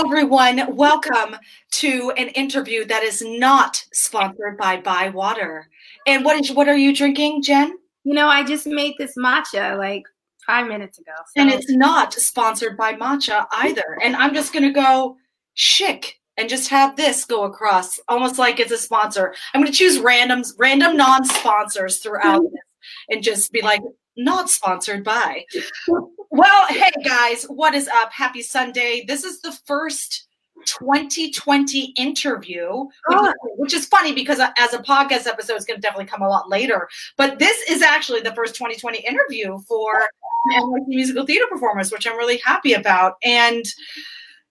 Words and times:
Everyone. 0.00 0.74
Welcome 0.76 1.36
to 1.72 2.10
an 2.16 2.28
interview 2.28 2.86
that 2.86 3.02
is 3.02 3.20
not 3.20 3.84
sponsored 3.92 4.56
by 4.56 4.80
Buy 4.80 5.10
Water. 5.10 5.68
And 6.06 6.24
what 6.24 6.40
is 6.40 6.50
what 6.52 6.70
are 6.70 6.76
you 6.76 6.96
drinking, 6.96 7.42
Jen? 7.42 7.76
You 8.04 8.14
know, 8.14 8.26
I 8.26 8.42
just 8.42 8.66
made 8.66 8.94
this 8.98 9.12
matcha 9.18 9.76
like 9.76 10.04
five 10.46 10.66
minutes 10.66 10.98
ago. 10.98 11.12
So. 11.36 11.42
And 11.42 11.50
it's 11.50 11.68
not 11.68 12.14
sponsored 12.14 12.78
by 12.78 12.94
matcha 12.94 13.46
either. 13.52 13.98
and 14.02 14.16
I'm 14.16 14.32
just 14.32 14.54
gonna 14.54 14.72
go 14.72 15.18
chic 15.52 16.18
and 16.38 16.48
just 16.48 16.70
have 16.70 16.96
this 16.96 17.26
go 17.26 17.44
across, 17.44 18.00
almost 18.08 18.38
like 18.38 18.58
it's 18.58 18.72
a 18.72 18.78
sponsor. 18.78 19.34
I'm 19.52 19.60
gonna 19.60 19.70
choose 19.70 19.98
random 19.98 20.42
random 20.58 20.96
non-sponsors 20.96 21.98
throughout 21.98 22.42
this 22.52 22.62
and 23.10 23.22
just 23.22 23.52
be 23.52 23.60
like, 23.60 23.82
not 24.24 24.50
sponsored 24.50 25.04
by. 25.04 25.44
Well, 26.30 26.66
hey 26.68 26.92
guys, 27.04 27.44
what 27.44 27.74
is 27.74 27.88
up? 27.88 28.12
Happy 28.12 28.42
Sunday. 28.42 29.04
This 29.06 29.24
is 29.24 29.40
the 29.40 29.52
first 29.66 30.28
2020 30.66 31.94
interview, 31.96 32.68
which, 32.68 32.90
oh. 33.10 33.26
is, 33.26 33.32
ah. 33.32 33.46
which 33.56 33.74
is 33.74 33.86
funny 33.86 34.12
because 34.12 34.38
uh, 34.38 34.50
as 34.58 34.74
a 34.74 34.78
podcast 34.78 35.26
episode, 35.26 35.54
it's 35.54 35.64
going 35.64 35.78
to 35.78 35.82
definitely 35.82 36.06
come 36.06 36.22
a 36.22 36.28
lot 36.28 36.48
later. 36.48 36.88
But 37.16 37.38
this 37.38 37.68
is 37.68 37.82
actually 37.82 38.20
the 38.20 38.34
first 38.34 38.54
2020 38.54 38.98
interview 38.98 39.58
for 39.66 40.08
NYC 40.52 40.86
musical 40.88 41.26
theater 41.26 41.46
performers, 41.50 41.90
which 41.90 42.06
I'm 42.06 42.16
really 42.16 42.40
happy 42.44 42.74
about. 42.74 43.14
And 43.22 43.64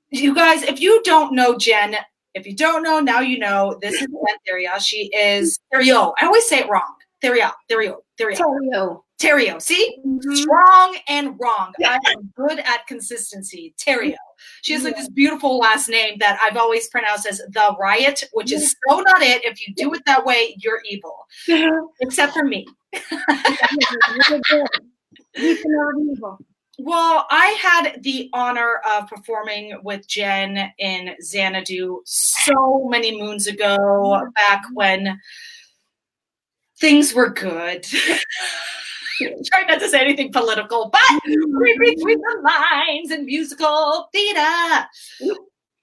you 0.10 0.34
guys, 0.34 0.64
if 0.64 0.82
you 0.82 1.02
don't 1.04 1.34
know 1.34 1.58
Jen, 1.58 1.96
if 2.34 2.46
you 2.46 2.56
don't 2.56 2.84
know, 2.84 3.00
now 3.00 3.22
you 3.22 3.40
know. 3.40 3.78
This 3.82 3.96
is 3.96 4.02
Jen 4.02 4.38
Theria. 4.48 4.80
She 4.80 5.10
is 5.14 5.60
Therio. 5.74 6.14
I 6.20 6.26
always 6.26 6.48
say 6.48 6.60
it 6.60 6.70
wrong. 6.70 6.96
Theria, 7.24 7.52
Therio, 7.70 7.98
Therio. 8.20 8.38
Therio. 8.38 9.04
Terrio. 9.20 9.62
See? 9.62 9.98
Mm-hmm. 10.06 10.36
Strong 10.36 10.98
and 11.08 11.36
wrong. 11.40 11.74
Yeah. 11.78 11.98
I 12.04 12.12
am 12.12 12.32
good 12.36 12.60
at 12.60 12.88
consistency. 12.88 13.74
Terrio. 13.78 14.16
She 14.62 14.74
has 14.74 14.84
like 14.84 14.96
this 14.96 15.10
beautiful 15.10 15.58
last 15.58 15.90
name 15.90 16.18
that 16.20 16.40
I've 16.42 16.56
always 16.56 16.88
pronounced 16.88 17.28
as 17.28 17.42
the 17.50 17.76
riot, 17.80 18.24
which 18.34 18.54
is 18.54 18.76
so 18.88 19.02
not 19.02 19.22
it. 19.22 19.44
If 19.44 19.68
you 19.68 19.74
do 19.76 19.94
it 19.94 20.02
that 20.06 20.26
way, 20.26 20.56
you're 20.60 20.82
evil. 20.90 21.28
Except 22.02 22.34
for 22.34 22.44
me. 22.44 22.66
Well, 26.82 27.28
I 27.30 27.48
had 27.62 28.02
the 28.04 28.30
honor 28.32 28.80
of 28.90 29.10
performing 29.10 29.78
with 29.84 30.08
Jen 30.08 30.72
in 30.78 31.14
Xanadu 31.22 32.00
so 32.06 32.88
many 32.88 33.22
moons 33.22 33.48
ago, 33.48 34.22
back 34.34 34.64
when 34.74 35.20
things 36.80 37.14
were 37.14 37.30
good. 37.30 37.86
trying 39.20 39.68
not 39.68 39.80
to 39.80 39.90
say 39.90 40.02
anything 40.02 40.32
political, 40.32 40.90
but 40.90 41.22
we 41.26 41.78
read 41.78 41.96
between 41.96 42.20
the 42.20 42.42
lines 42.44 43.12
and 43.12 43.26
musical 43.26 44.10
theater. 44.12 44.88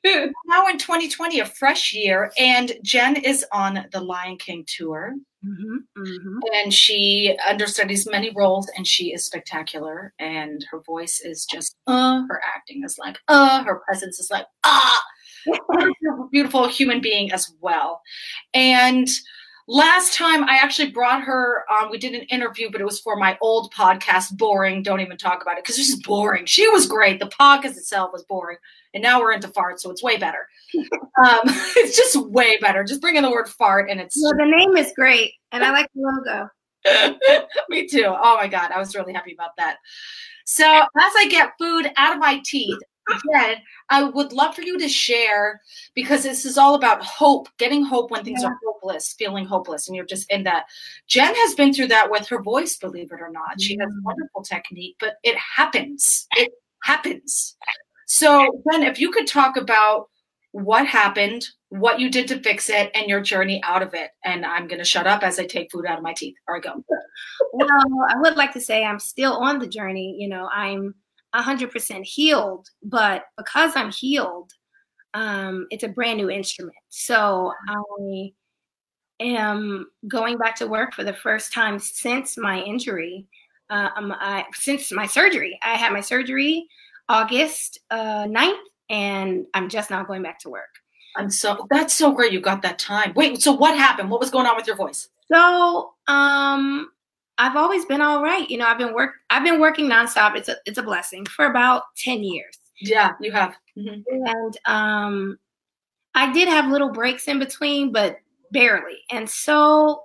now 0.47 0.67
in 0.69 0.79
2020, 0.79 1.41
a 1.41 1.47
fresh 1.47 1.93
year, 1.93 2.31
and 2.39 2.73
Jen 2.83 3.17
is 3.17 3.45
on 3.53 3.87
the 3.93 4.01
Lion 4.01 4.37
King 4.37 4.65
tour. 4.67 5.15
Mm-hmm, 5.45 6.03
mm-hmm. 6.03 6.39
And 6.55 6.73
she 6.73 7.37
understudies 7.49 8.09
many 8.09 8.31
roles, 8.35 8.71
and 8.77 8.87
she 8.87 9.13
is 9.13 9.25
spectacular. 9.25 10.13
And 10.19 10.65
her 10.71 10.81
voice 10.81 11.21
is 11.21 11.45
just 11.45 11.77
uh, 11.87 12.23
her 12.29 12.41
acting 12.45 12.83
is 12.85 12.99
like 12.99 13.19
uh, 13.29 13.65
her 13.65 13.81
presence 13.87 14.19
is 14.19 14.31
like 14.31 14.47
ah. 14.65 15.03
beautiful 16.33 16.69
human 16.69 17.01
being 17.01 17.33
as 17.33 17.53
well. 17.61 18.01
And 18.55 19.09
Last 19.69 20.15
time 20.15 20.45
I 20.45 20.59
actually 20.63 20.91
brought 20.91 21.23
her 21.25 21.65
on, 21.71 21.91
we 21.91 21.99
did 21.99 22.15
an 22.15 22.23
interview, 22.23 22.71
but 22.71 22.81
it 22.81 22.85
was 22.85 23.01
for 23.01 23.17
my 23.17 23.37
old 23.41 23.75
podcast, 23.75 24.37
Boring. 24.37 24.83
Don't 24.83 25.01
even 25.01 25.17
talk 25.17 25.43
about 25.43 25.59
it 25.59 25.65
because 25.65 25.77
it's 25.77 25.89
just 25.89 26.05
boring. 26.05 26.47
She 26.47 26.69
was 26.69 26.87
great. 26.87 27.19
The 27.19 27.27
podcast 27.27 27.77
itself 27.77 28.13
was 28.13 28.23
boring. 28.23 28.59
And 28.95 29.03
now 29.03 29.21
we're 29.21 29.33
into 29.33 29.49
fart, 29.49 29.81
so 29.81 29.91
it's 29.91 30.05
way 30.05 30.19
better. 30.19 30.47
um, 30.75 31.41
it's 31.77 31.97
just 31.97 32.17
way 32.29 32.59
better. 32.59 32.85
Just 32.85 33.01
bring 33.01 33.17
in 33.17 33.25
the 33.25 33.31
word 33.31 33.49
fart 33.49 33.91
and 33.91 34.01
it's. 34.01 34.17
Well, 34.23 34.37
the 34.37 34.45
name 34.45 34.77
is 34.77 34.93
great. 34.95 35.33
And 35.51 35.65
I 35.65 35.73
like 35.73 35.91
the 35.95 36.49
logo. 36.87 37.49
Me 37.69 37.89
too. 37.89 38.07
Oh 38.07 38.37
my 38.37 38.47
God. 38.47 38.71
I 38.71 38.79
was 38.79 38.95
really 38.95 39.13
happy 39.13 39.33
about 39.33 39.57
that. 39.59 39.79
So 40.45 40.65
as 40.65 41.13
I 41.17 41.27
get 41.29 41.55
food 41.59 41.91
out 41.97 42.15
of 42.15 42.21
my 42.21 42.41
teeth, 42.45 42.79
Jen, 43.09 43.57
I 43.89 44.05
would 44.05 44.33
love 44.33 44.55
for 44.55 44.63
you 44.63 44.79
to 44.79 44.89
share 44.89 45.61
because 45.95 46.23
this 46.23 46.45
is 46.45 46.59
all 46.59 46.75
about 46.75 47.05
hope, 47.05 47.49
getting 47.59 47.85
hope 47.85 48.11
when 48.11 48.25
things 48.25 48.43
yeah. 48.43 48.49
are 48.49 48.59
hopeless, 48.65 49.15
feeling 49.19 49.47
hopeless, 49.47 49.89
and 49.89 49.97
you're 49.97 50.05
just 50.05 50.31
in 50.31 50.45
that. 50.45 50.67
Jen 51.07 51.35
has 51.35 51.55
been 51.55 51.73
through 51.73 51.89
that 51.89 52.11
with 52.11 52.27
her 52.29 52.43
voice, 52.43 52.77
believe 52.77 53.13
it 53.13 53.21
or 53.21 53.31
not. 53.31 53.61
She 53.61 53.77
has 53.79 53.89
mm-hmm. 53.89 54.05
wonderful 54.05 54.43
technique, 54.43 54.97
but 54.99 55.17
it 55.23 55.37
happens. 55.37 56.27
It 56.37 56.53
happens. 56.83 57.57
So, 58.07 58.63
Jen, 58.71 58.83
if 58.83 58.99
you 58.99 59.11
could 59.11 59.27
talk 59.27 59.57
about 59.57 60.09
what 60.53 60.87
happened, 60.87 61.47
what 61.69 62.01
you 62.01 62.11
did 62.11 62.29
to 62.29 62.41
fix 62.41 62.71
it, 62.71 62.91
and 62.95 63.09
your 63.09 63.21
journey 63.21 63.61
out 63.63 63.83
of 63.83 63.93
it. 63.95 64.11
And 64.25 64.47
I'm 64.47 64.67
going 64.67 64.79
to 64.79 64.85
shut 64.85 65.07
up 65.07 65.23
as 65.23 65.39
I 65.39 65.45
take 65.45 65.71
food 65.71 65.85
out 65.87 65.99
of 65.99 66.05
my 66.05 66.15
teeth. 66.15 66.37
Or 66.49 66.57
I 66.57 66.61
go. 66.61 66.83
well, 67.53 67.69
I 68.09 68.19
would 68.21 68.37
like 68.37 68.53
to 68.55 68.61
say 68.61 68.85
I'm 68.85 68.99
still 68.99 69.35
on 69.35 69.59
the 69.59 69.67
journey. 69.67 70.17
You 70.19 70.29
know, 70.29 70.49
I'm 70.53 70.95
100% 71.43 72.05
healed, 72.05 72.69
but 72.83 73.25
because 73.37 73.73
I'm 73.77 73.91
healed, 73.91 74.53
um, 75.15 75.67
it's 75.71 75.85
a 75.85 75.89
brand 75.89 76.19
new 76.19 76.31
instrument. 76.31 76.77
So 76.89 77.53
I 77.69 78.33
am 79.21 79.87
going 80.09 80.39
back 80.39 80.57
to 80.57 80.67
work 80.67 80.95
for 80.95 81.05
the 81.05 81.15
first 81.15 81.53
time 81.53 81.79
since 81.79 82.37
my 82.37 82.61
injury, 82.61 83.27
uh, 83.71 83.91
um, 83.97 84.13
I, 84.19 84.45
since 84.55 84.93
my 84.93 85.07
surgery. 85.07 85.59
I 85.63 85.75
had 85.75 85.93
my 85.93 86.01
surgery 86.01 86.67
August 87.09 87.81
uh, 87.91 88.25
9th, 88.25 88.59
and 88.91 89.47
I'm 89.55 89.69
just 89.69 89.91
now 89.91 90.05
going 90.05 90.23
back 90.23 90.39
to 90.41 90.51
work. 90.51 90.69
I'm 91.17 91.31
so 91.31 91.67
that's 91.71 91.95
so 91.95 92.13
great 92.13 92.33
you 92.33 92.41
got 92.41 92.61
that 92.63 92.79
time. 92.79 93.13
Wait, 93.17 93.41
so 93.41 93.53
what 93.53 93.77
happened? 93.77 94.11
What 94.11 94.21
was 94.21 94.31
going 94.31 94.47
on 94.47 94.55
with 94.55 94.67
your 94.67 94.77
voice? 94.77 95.09
So, 95.33 95.95
um, 96.09 96.91
I've 97.39 97.57
always 97.57 97.85
been 97.85 98.01
all 98.01 98.23
right. 98.23 98.49
You 98.49 98.59
know, 98.59 98.67
I've 98.67 98.79
been 98.79 98.95
work 98.95 99.15
I've 99.31 99.45
been 99.45 99.61
working 99.61 99.89
nonstop. 99.89 100.37
It's 100.37 100.49
a 100.49 100.57
it's 100.65 100.79
a 100.79 100.83
blessing 100.83 101.27
for 101.27 101.47
about 101.47 101.83
10 101.99 102.23
years. 102.25 102.59
Yeah, 102.81 103.13
you 103.21 103.33
have. 103.33 103.55
Mm-hmm. 103.77 104.01
And 104.27 104.57
um 104.67 105.39
I 106.15 106.33
did 106.33 106.49
have 106.49 106.71
little 106.71 106.91
breaks 106.91 107.29
in 107.29 107.39
between, 107.39 107.93
but 107.93 108.17
barely. 108.53 108.99
And 109.11 109.29
so 109.29 110.03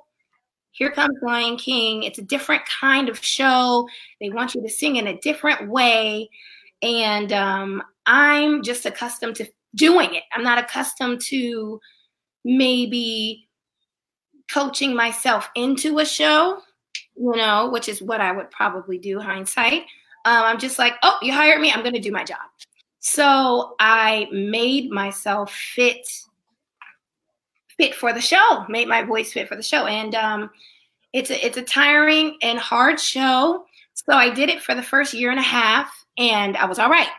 here 0.72 0.92
comes 0.92 1.18
Lion 1.22 1.58
King. 1.58 2.04
It's 2.04 2.20
a 2.20 2.24
different 2.24 2.64
kind 2.66 3.08
of 3.08 3.24
show. 3.24 3.88
They 4.20 4.30
want 4.30 4.56
you 4.56 4.62
to 4.62 4.70
sing 4.70 4.98
in 4.98 5.08
a 5.08 5.18
different 5.20 5.70
way. 5.70 6.30
And 6.82 7.32
um, 7.32 7.84
I'm 8.06 8.64
just 8.64 8.86
accustomed 8.86 9.36
to 9.38 9.48
doing 9.76 10.16
it. 10.16 10.24
I'm 10.34 10.44
not 10.44 10.58
accustomed 10.58 11.22
to 11.28 11.80
maybe 12.44 13.48
coaching 14.52 14.96
myself 14.96 15.50
into 15.56 16.00
a 16.00 16.06
show 16.06 16.62
you 17.22 17.36
know, 17.36 17.70
which 17.70 17.88
is 17.88 18.02
what 18.02 18.20
I 18.20 18.32
would 18.32 18.50
probably 18.50 18.98
do 18.98 19.20
hindsight. 19.20 19.84
Um, 20.26 20.44
I'm 20.44 20.60
just 20.60 20.80
like, 20.80 20.94
oh, 21.04 21.18
you 21.22 21.32
hired 21.32 21.62
me, 21.62 21.72
I'm 21.72 21.82
going 21.82 21.94
to 21.94 22.00
do 22.00 22.12
my 22.12 22.24
job. 22.24 22.40
So 23.00 23.76
I 23.80 24.28
made 24.32 24.90
myself 24.90 25.54
fit 25.54 26.08
fit 27.78 27.96
for 27.96 28.12
the 28.12 28.22
show, 28.22 28.66
made 28.70 28.88
my 28.88 29.04
voice 29.04 29.34
fit 29.34 29.48
for 29.48 29.56
the 29.56 29.64
show, 29.64 29.86
and 29.86 30.16
um, 30.16 30.50
it's 31.14 31.30
a 31.30 31.46
it's 31.46 31.58
a 31.58 31.64
tiring 31.64 32.38
and 32.42 32.58
hard 32.58 33.00
show. 33.00 33.66
So 33.94 34.14
I 34.14 34.32
did 34.32 34.50
it 34.50 34.62
for 34.62 34.74
the 34.74 34.84
first 34.84 35.14
year 35.14 35.30
and 35.30 35.40
a 35.40 35.44
half, 35.44 35.92
and 36.18 36.58
I 36.58 36.66
was 36.66 36.80
all 36.80 36.90
right. 36.90 37.10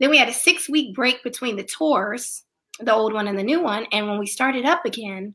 Then 0.00 0.10
we 0.10 0.18
had 0.18 0.28
a 0.28 0.34
six 0.34 0.68
week 0.68 0.94
break 0.94 1.22
between 1.22 1.56
the 1.56 1.64
tours, 1.64 2.44
the 2.80 2.92
old 2.92 3.12
one 3.12 3.28
and 3.28 3.38
the 3.38 3.42
new 3.42 3.62
one, 3.62 3.86
and 3.92 4.06
when 4.06 4.18
we 4.18 4.26
started 4.26 4.64
up 4.66 4.84
again, 4.84 5.34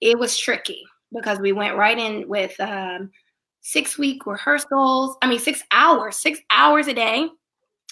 it 0.00 0.18
was 0.18 0.38
tricky 0.38 0.84
because 1.12 1.38
we 1.38 1.52
went 1.52 1.76
right 1.76 1.98
in 1.98 2.28
with 2.28 2.58
um, 2.60 3.10
six 3.60 3.98
week 3.98 4.26
rehearsals. 4.26 5.16
I 5.22 5.28
mean, 5.28 5.38
six 5.38 5.62
hours, 5.70 6.16
six 6.16 6.38
hours 6.50 6.86
a 6.86 6.94
day. 6.94 7.28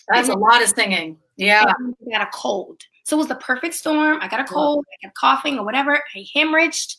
That's 0.08 0.28
a 0.28 0.34
lot 0.34 0.62
of 0.62 0.68
singing. 0.70 1.18
Yeah. 1.36 1.64
I 1.66 2.10
got 2.10 2.22
a 2.26 2.30
cold. 2.32 2.80
So 3.04 3.16
it 3.16 3.18
was 3.18 3.28
the 3.28 3.34
perfect 3.36 3.74
storm. 3.74 4.18
I 4.20 4.28
got 4.28 4.40
a 4.40 4.44
cold, 4.44 4.84
I 4.92 5.06
kept 5.06 5.16
coughing 5.16 5.58
or 5.58 5.64
whatever. 5.64 6.02
I 6.14 6.24
hemorrhaged. 6.34 6.96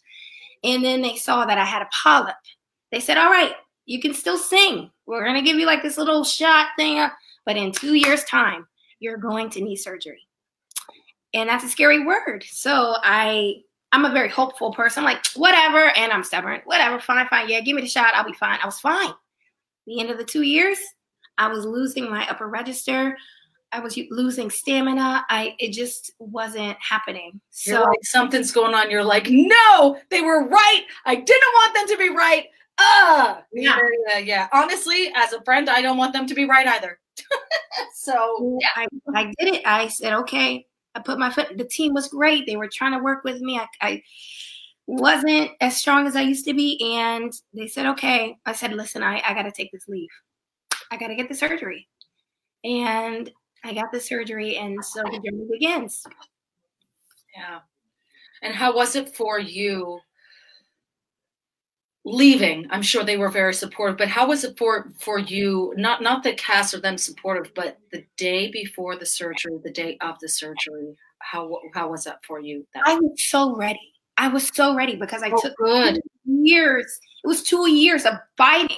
And 0.64 0.84
then 0.84 1.02
they 1.02 1.16
saw 1.16 1.46
that 1.46 1.58
I 1.58 1.66
had 1.66 1.82
a 1.82 1.90
polyp. 2.04 2.36
They 2.92 3.00
said, 3.00 3.18
All 3.18 3.30
right, 3.30 3.54
you 3.86 4.00
can 4.02 4.14
still 4.14 4.38
sing. 4.38 4.92
We're 5.06 5.24
going 5.24 5.36
to 5.36 5.42
give 5.42 5.58
you 5.58 5.66
like 5.66 5.82
this 5.82 5.98
little 5.98 6.24
shot 6.24 6.68
thing. 6.78 7.08
But 7.46 7.58
in 7.58 7.72
two 7.72 7.96
years' 7.96 8.24
time, 8.26 8.68
you're 9.00 9.18
going 9.18 9.50
to 9.52 9.62
need 9.62 9.78
surgery. 9.78 10.28
and 11.34 11.50
that's 11.50 11.64
a 11.64 11.70
scary 11.70 12.06
word. 12.06 12.44
So 12.48 12.96
I 13.02 13.62
I'm 13.92 14.06
a 14.06 14.12
very 14.12 14.30
hopeful 14.30 14.72
person. 14.72 15.04
I'm 15.04 15.10
like, 15.12 15.26
whatever, 15.36 15.92
and 15.98 16.12
I'm 16.12 16.24
stubborn. 16.24 16.62
Whatever, 16.66 17.00
fine, 17.00 17.28
fine. 17.28 17.50
Yeah, 17.50 17.62
give 17.62 17.76
me 17.76 17.82
the 17.82 17.88
shot. 17.88 18.14
I'll 18.14 18.26
be 18.26 18.34
fine. 18.34 18.60
I 18.62 18.66
was 18.66 18.80
fine. 18.80 19.14
The 19.88 20.00
end 20.00 20.12
of 20.12 20.18
the 20.18 20.24
two 20.24 20.44
years, 20.44 20.78
I 21.38 21.48
was 21.48 21.66
losing 21.66 22.10
my 22.10 22.28
upper 22.30 22.48
register. 22.48 23.18
I 23.72 23.80
was 23.80 23.98
losing 24.10 24.50
stamina. 24.50 25.26
I 25.30 25.56
it 25.60 25.72
just 25.72 26.12
wasn't 26.20 26.78
happening. 26.80 27.40
So 27.52 27.84
like, 27.84 28.00
something's 28.04 28.52
going 28.52 28.74
on. 28.74 28.90
You're 28.90 29.04
like, 29.04 29.28
no, 29.30 29.98
they 30.10 30.22
were 30.22 30.48
right. 30.48 30.84
I 31.06 31.16
didn't 31.16 31.54
want 31.54 31.76
them 31.76 31.88
to 31.88 31.98
be 31.98 32.10
right. 32.10 32.46
Ah, 32.80 33.44
yeah. 33.52 33.78
yeah, 34.08 34.18
yeah. 34.20 34.48
Honestly, 34.54 35.12
as 35.16 35.34
a 35.34 35.42
friend, 35.44 35.70
I 35.70 35.82
don't 35.82 35.98
want 35.98 36.14
them 36.14 36.26
to 36.28 36.34
be 36.34 36.46
right 36.46 36.68
either. 36.68 37.00
so 37.94 38.60
yeah, 38.62 38.70
I, 38.76 38.88
I 39.14 39.24
did 39.38 39.56
it. 39.56 39.62
I 39.66 39.88
said, 39.88 40.14
okay. 40.14 40.66
I 40.96 41.00
put 41.00 41.20
my 41.20 41.30
foot. 41.30 41.58
The 41.58 41.66
team 41.66 41.94
was 41.94 42.08
great. 42.08 42.46
They 42.46 42.56
were 42.56 42.70
trying 42.72 42.94
to 42.94 43.04
work 43.04 43.24
with 43.24 43.42
me. 43.42 43.60
I, 43.60 43.68
I 43.82 44.04
wasn't 44.88 45.52
as 45.62 45.78
strong 45.78 46.08
as 46.08 46.16
I 46.16 46.22
used 46.22 46.46
to 46.46 46.54
be, 46.54 46.80
and 46.98 47.32
they 47.54 47.68
said, 47.68 47.86
okay. 47.88 48.38
I 48.46 48.54
said, 48.54 48.74
listen, 48.74 49.04
I, 49.04 49.22
I 49.26 49.34
got 49.34 49.44
to 49.44 49.52
take 49.52 49.72
this 49.72 49.88
leave. 49.88 50.10
I 50.92 50.98
got 50.98 51.08
to 51.08 51.16
get 51.16 51.30
the 51.30 51.36
surgery, 51.36 51.88
and 52.64 53.32
I 53.64 53.74
got 53.74 53.92
the 53.92 54.00
surgery, 54.00 54.58
and 54.58 54.84
so 54.84 55.04
the 55.04 55.20
journey 55.20 55.48
begins. 55.52 56.04
Yeah. 57.36 57.60
And 58.42 58.56
how 58.56 58.76
was 58.76 58.96
it 58.96 59.16
for 59.16 59.40
you 59.40 60.00
leaving? 62.10 62.68
I'm 62.70 62.82
sure 62.82 63.04
they 63.04 63.18
were 63.18 63.30
very 63.30 63.54
supportive, 63.54 63.98
but 63.98 64.08
how 64.08 64.28
was 64.28 64.44
it 64.44 64.58
for 64.58 64.92
for 65.00 65.20
you? 65.20 65.74
Not 65.78 66.02
not 66.02 66.24
the 66.24 66.34
cast 66.34 66.74
or 66.74 66.80
them 66.80 66.98
supportive, 66.98 67.54
but 67.56 67.80
the 67.92 68.04
day 68.18 68.52
before 68.52 68.96
the 68.98 69.06
surgery, 69.06 69.60
the 69.64 69.72
day 69.72 69.98
of 70.02 70.20
the 70.20 70.30
surgery. 70.30 70.96
How 71.20 71.60
how 71.74 71.90
was 71.92 72.06
that 72.06 72.20
for 72.26 72.40
you? 72.40 72.66
That 72.74 72.84
I 72.86 72.96
was 72.96 73.30
so 73.30 73.56
ready. 73.56 73.94
I 74.18 74.28
was 74.28 74.50
so 74.54 74.76
ready 74.76 74.96
because 74.96 75.24
I 75.24 75.32
oh, 75.32 75.42
took 75.42 75.56
good 75.58 76.02
years. 76.26 77.00
It 77.24 77.28
was 77.28 77.44
two 77.44 77.70
years 77.70 78.06
of 78.06 78.16
fighting. 78.38 78.78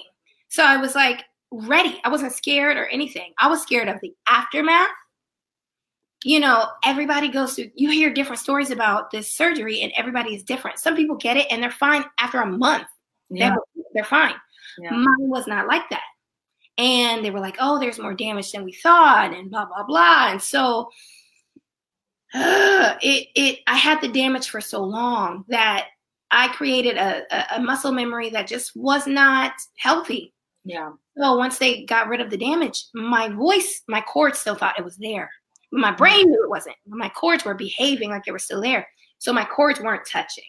So 0.50 0.64
I 0.64 0.78
was 0.78 0.94
like, 0.94 1.24
ready. 1.52 2.00
I 2.04 2.10
wasn't 2.10 2.34
scared 2.34 2.78
or 2.78 2.88
anything. 2.88 3.34
I 3.40 3.48
was 3.48 3.62
scared 3.62 3.88
of 3.88 4.00
the 4.02 4.14
aftermath. 4.28 4.90
You 6.24 6.40
know, 6.40 6.68
everybody 6.84 7.30
goes 7.30 7.56
through, 7.56 7.72
you 7.76 7.90
hear 7.90 8.14
different 8.14 8.40
stories 8.40 8.70
about 8.70 9.10
this 9.10 9.28
surgery, 9.28 9.82
and 9.82 9.92
everybody 9.96 10.36
is 10.36 10.44
different. 10.44 10.78
Some 10.78 10.96
people 10.96 11.16
get 11.16 11.36
it 11.36 11.48
and 11.50 11.64
they're 11.64 11.72
fine 11.72 12.06
after 12.20 12.42
a 12.42 12.46
month. 12.46 12.86
Yeah. 13.32 13.50
They're, 13.50 13.84
they're 13.94 14.04
fine. 14.04 14.36
Yeah. 14.80 14.92
Mine 14.92 15.30
was 15.30 15.48
not 15.48 15.68
like 15.68 15.90
that. 15.90 16.04
And 16.78 17.24
they 17.24 17.32
were 17.32 17.40
like, 17.40 17.58
oh, 17.60 17.80
there's 17.80 18.00
more 18.00 18.14
damage 18.14 18.52
than 18.52 18.64
we 18.64 18.74
thought, 18.74 19.34
and 19.34 19.52
blah, 19.52 19.66
blah, 19.66 19.84
blah. 19.84 20.30
And 20.32 20.42
so 20.42 20.90
uh, 22.34 22.96
it, 23.02 23.28
it, 23.36 23.60
I 23.68 23.76
had 23.78 24.02
the 24.02 24.08
damage 24.08 24.50
for 24.50 24.62
so 24.62 24.84
long 24.84 25.46
that 25.50 25.88
I 26.32 26.48
created 26.50 26.98
a, 26.98 27.24
a, 27.32 27.58
a 27.58 27.62
muscle 27.62 27.92
memory 27.92 28.30
that 28.30 28.48
just 28.48 28.76
was 28.76 29.06
not 29.06 29.54
healthy. 29.78 30.34
Yeah. 30.64 30.92
So 31.18 31.36
once 31.36 31.58
they 31.58 31.84
got 31.86 32.08
rid 32.08 32.22
of 32.22 32.30
the 32.30 32.38
damage, 32.38 32.86
my 32.94 33.30
voice, 33.30 33.82
my 33.88 34.02
cords 34.02 34.40
still 34.40 34.56
thought 34.56 34.80
it 34.80 34.86
was 34.86 34.98
there. 34.98 35.30
My 35.74 35.92
brain 35.92 36.30
knew 36.30 36.44
it 36.44 36.50
wasn't. 36.50 36.76
but 36.86 36.98
My 36.98 37.10
cords 37.10 37.46
were 37.46 37.54
behaving 37.54 38.10
like 38.10 38.24
they 38.26 38.32
were 38.32 38.40
still 38.40 38.62
there. 38.62 38.88
So 39.20 39.34
my 39.34 39.46
cords 39.46 39.80
weren't 39.80 40.08
touching. 40.08 40.44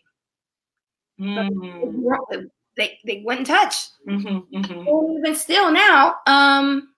Mm. 1.20 2.48
They 2.76 2.98
they 3.04 3.22
wouldn't 3.24 3.46
touch. 3.46 3.74
Mm-hmm, 4.08 4.56
mm-hmm. 4.56 5.18
Even 5.18 5.34
still 5.34 5.70
now, 5.70 6.16
um, 6.26 6.94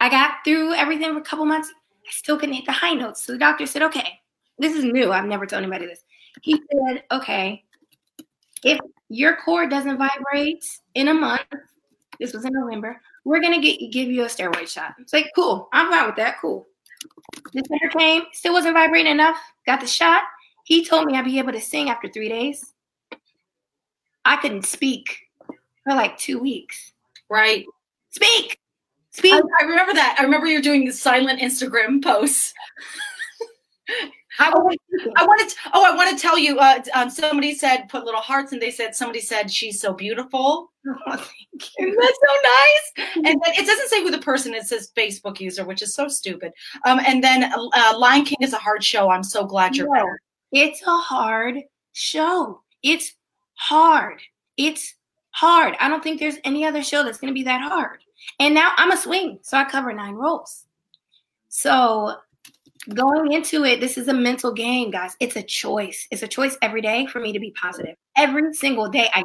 I 0.00 0.08
got 0.08 0.36
through 0.44 0.74
everything 0.74 1.12
for 1.12 1.20
a 1.20 1.22
couple 1.22 1.44
months. 1.44 1.70
I 2.06 2.10
still 2.10 2.38
couldn't 2.38 2.54
hit 2.54 2.66
the 2.66 2.72
high 2.72 2.94
notes. 2.94 3.24
So 3.24 3.32
the 3.32 3.38
doctor 3.38 3.66
said, 3.66 3.82
"Okay, 3.82 4.20
this 4.58 4.74
is 4.74 4.84
new. 4.84 5.12
I've 5.12 5.26
never 5.26 5.46
told 5.46 5.62
anybody 5.62 5.86
this." 5.86 6.02
He 6.42 6.60
said, 6.72 7.04
"Okay, 7.12 7.64
if 8.64 8.78
your 9.08 9.36
cord 9.36 9.70
doesn't 9.70 9.98
vibrate 9.98 10.64
in 10.94 11.08
a 11.08 11.14
month, 11.14 11.42
this 12.18 12.32
was 12.32 12.44
in 12.44 12.52
November. 12.52 13.00
We're 13.24 13.40
gonna 13.40 13.60
get 13.60 13.92
give 13.92 14.08
you 14.08 14.22
a 14.22 14.26
steroid 14.26 14.68
shot. 14.68 14.94
It's 14.98 15.12
like 15.12 15.30
cool. 15.34 15.68
I'm 15.72 15.90
fine 15.90 16.06
with 16.06 16.16
that. 16.16 16.40
Cool. 16.40 16.66
December 17.52 17.88
came, 17.96 18.22
still 18.32 18.52
wasn't 18.52 18.74
vibrating 18.74 19.12
enough. 19.12 19.38
Got 19.66 19.80
the 19.80 19.86
shot. 19.86 20.22
He 20.64 20.84
told 20.84 21.06
me 21.06 21.16
I'd 21.16 21.24
be 21.24 21.38
able 21.38 21.52
to 21.52 21.60
sing 21.60 21.90
after 21.90 22.08
three 22.08 22.28
days. 22.28 22.69
I 24.24 24.36
couldn't 24.36 24.66
speak 24.66 25.18
for 25.84 25.94
like 25.94 26.18
two 26.18 26.38
weeks. 26.38 26.92
Right. 27.28 27.64
Speak. 28.10 28.58
Speak. 29.10 29.34
I, 29.34 29.40
I 29.60 29.64
remember 29.64 29.94
that. 29.94 30.16
I 30.18 30.22
remember 30.22 30.46
you're 30.46 30.62
doing 30.62 30.84
the 30.84 30.92
silent 30.92 31.40
Instagram 31.40 32.02
posts. 32.02 32.54
I, 34.38 34.50
want, 34.50 34.80
I 35.16 35.26
wanted. 35.26 35.48
To, 35.50 35.56
oh, 35.74 35.92
I 35.92 35.94
want 35.94 36.16
to 36.16 36.20
tell 36.20 36.38
you. 36.38 36.58
Uh, 36.58 36.80
um, 36.94 37.10
somebody 37.10 37.54
said 37.54 37.88
put 37.88 38.04
little 38.04 38.20
hearts, 38.20 38.52
and 38.52 38.62
they 38.62 38.70
said 38.70 38.94
somebody 38.94 39.20
said 39.20 39.50
she's 39.50 39.80
so 39.80 39.92
beautiful. 39.92 40.70
Oh, 40.86 40.94
thank 41.06 41.70
you. 41.78 41.96
That's 42.00 42.18
so 42.26 42.34
nice. 42.44 43.08
And 43.16 43.40
then 43.44 43.54
it 43.54 43.66
doesn't 43.66 43.88
say 43.88 44.02
who 44.02 44.10
the 44.10 44.18
person. 44.18 44.54
It 44.54 44.64
says 44.64 44.92
Facebook 44.96 45.40
user, 45.40 45.64
which 45.64 45.82
is 45.82 45.94
so 45.94 46.08
stupid. 46.08 46.52
Um, 46.86 47.00
and 47.06 47.22
then 47.22 47.52
uh, 47.52 47.94
Lion 47.98 48.24
King 48.24 48.38
is 48.40 48.52
a 48.52 48.58
hard 48.58 48.82
show. 48.82 49.10
I'm 49.10 49.24
so 49.24 49.44
glad 49.44 49.76
you're 49.76 49.94
no, 49.94 50.06
It's 50.52 50.82
a 50.82 50.96
hard 50.96 51.58
show. 51.92 52.62
It's 52.82 53.14
hard. 53.60 54.22
It's 54.56 54.94
hard. 55.30 55.76
I 55.78 55.88
don't 55.88 56.02
think 56.02 56.18
there's 56.18 56.38
any 56.44 56.64
other 56.64 56.82
show 56.82 57.04
that's 57.04 57.18
going 57.18 57.32
to 57.32 57.38
be 57.38 57.44
that 57.44 57.60
hard. 57.60 57.98
And 58.38 58.54
now 58.54 58.72
I'm 58.76 58.90
a 58.90 58.96
swing, 58.96 59.38
so 59.42 59.58
I 59.58 59.64
cover 59.64 59.92
nine 59.92 60.14
roles. 60.14 60.64
So 61.48 62.16
going 62.94 63.32
into 63.32 63.64
it, 63.64 63.80
this 63.80 63.98
is 63.98 64.08
a 64.08 64.14
mental 64.14 64.52
game, 64.52 64.90
guys. 64.90 65.14
It's 65.20 65.36
a 65.36 65.42
choice. 65.42 66.08
It's 66.10 66.22
a 66.22 66.28
choice 66.28 66.56
every 66.62 66.80
day 66.80 67.06
for 67.06 67.20
me 67.20 67.32
to 67.32 67.38
be 67.38 67.50
positive. 67.52 67.96
Every 68.16 68.52
single 68.54 68.88
day, 68.88 69.08
I. 69.14 69.22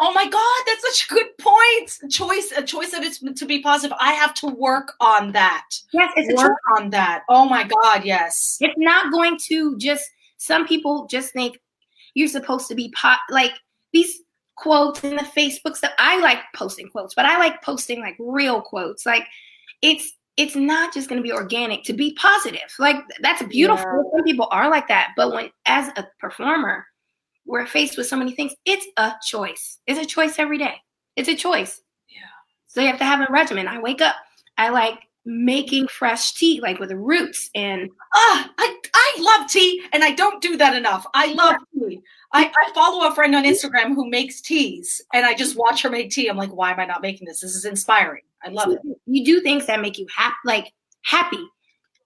Oh 0.00 0.12
my 0.12 0.28
God, 0.28 0.62
that's 0.66 0.82
such 0.82 1.06
a 1.10 1.14
good 1.14 1.38
point. 1.38 2.12
Choice, 2.12 2.52
a 2.56 2.62
choice 2.62 2.90
that 2.90 3.02
it's 3.02 3.18
to 3.18 3.46
be 3.46 3.62
positive. 3.62 3.96
I 3.98 4.12
have 4.12 4.34
to 4.34 4.46
work 4.48 4.92
on 5.00 5.32
that. 5.32 5.66
Yes, 5.92 6.12
it's 6.16 6.42
work 6.42 6.58
on 6.78 6.90
that. 6.90 7.22
Oh 7.28 7.46
my 7.46 7.64
God, 7.64 8.04
yes. 8.04 8.58
It's 8.60 8.74
not 8.76 9.10
going 9.10 9.38
to 9.48 9.78
just. 9.78 10.10
Some 10.36 10.66
people 10.66 11.06
just 11.06 11.32
think 11.32 11.58
you're 12.14 12.28
supposed 12.28 12.68
to 12.68 12.74
be 12.74 12.90
pot 12.90 13.18
like 13.30 13.52
these 13.92 14.20
quotes 14.56 15.02
in 15.04 15.16
the 15.16 15.22
Facebook 15.22 15.76
stuff. 15.76 15.92
I 15.98 16.20
like 16.20 16.38
posting 16.54 16.88
quotes, 16.88 17.14
but 17.14 17.26
I 17.26 17.38
like 17.38 17.62
posting 17.62 18.00
like 18.00 18.16
real 18.18 18.60
quotes. 18.60 19.04
Like 19.04 19.26
it's 19.82 20.12
it's 20.36 20.56
not 20.56 20.92
just 20.92 21.08
going 21.08 21.20
to 21.20 21.22
be 21.22 21.32
organic 21.32 21.84
to 21.84 21.92
be 21.92 22.14
positive. 22.14 22.74
Like 22.78 22.96
that's 23.20 23.42
beautiful. 23.44 23.84
Yeah. 23.84 24.18
Some 24.18 24.24
people 24.24 24.48
are 24.50 24.68
like 24.68 24.88
that, 24.88 25.10
but 25.16 25.32
when 25.32 25.50
as 25.66 25.88
a 25.96 26.06
performer, 26.18 26.86
we're 27.46 27.66
faced 27.66 27.96
with 27.96 28.06
so 28.06 28.16
many 28.16 28.32
things. 28.32 28.54
It's 28.64 28.86
a 28.96 29.12
choice. 29.24 29.78
It's 29.86 30.00
a 30.00 30.06
choice 30.06 30.38
every 30.38 30.58
day. 30.58 30.74
It's 31.16 31.28
a 31.28 31.36
choice. 31.36 31.80
Yeah. 32.08 32.20
So 32.66 32.80
you 32.80 32.88
have 32.88 32.98
to 32.98 33.04
have 33.04 33.20
a 33.20 33.32
regimen. 33.32 33.68
I 33.68 33.78
wake 33.78 34.00
up. 34.00 34.16
I 34.56 34.70
like 34.70 34.98
making 35.24 35.88
fresh 35.88 36.34
tea, 36.34 36.60
like 36.60 36.78
with 36.78 36.92
roots 36.92 37.50
and 37.54 37.90
ah, 38.14 38.50
I 38.58 38.80
I 39.04 39.16
love 39.20 39.50
tea, 39.50 39.82
and 39.92 40.02
I 40.02 40.12
don't 40.12 40.40
do 40.40 40.56
that 40.56 40.74
enough. 40.74 41.06
I 41.12 41.32
love 41.34 41.56
tea. 41.74 42.00
I, 42.32 42.46
I 42.46 42.72
follow 42.72 43.06
a 43.06 43.14
friend 43.14 43.34
on 43.34 43.44
Instagram 43.44 43.94
who 43.94 44.08
makes 44.08 44.40
teas, 44.40 45.02
and 45.12 45.26
I 45.26 45.34
just 45.34 45.56
watch 45.56 45.82
her 45.82 45.90
make 45.90 46.10
tea. 46.10 46.28
I'm 46.28 46.38
like, 46.38 46.54
why 46.54 46.70
am 46.72 46.80
I 46.80 46.86
not 46.86 47.02
making 47.02 47.26
this? 47.26 47.40
This 47.40 47.54
is 47.54 47.66
inspiring. 47.66 48.22
I 48.42 48.48
love 48.48 48.70
it. 48.70 48.80
You 49.06 49.24
do 49.24 49.40
things 49.42 49.66
that 49.66 49.82
make 49.82 49.98
you 49.98 50.06
happy, 50.14 50.36
like 50.46 50.72
happy. 51.02 51.44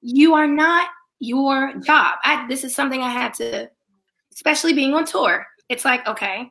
You 0.00 0.35
are 0.35 0.49
not 0.49 0.88
your 1.21 1.75
job. 1.81 2.17
I, 2.25 2.47
this 2.49 2.64
is 2.64 2.75
something 2.75 3.00
I 3.00 3.11
had 3.11 3.33
to, 3.35 3.71
especially 4.33 4.73
being 4.73 4.95
on 4.95 5.05
tour. 5.05 5.47
It's 5.69 5.85
like, 5.85 6.07
okay, 6.07 6.50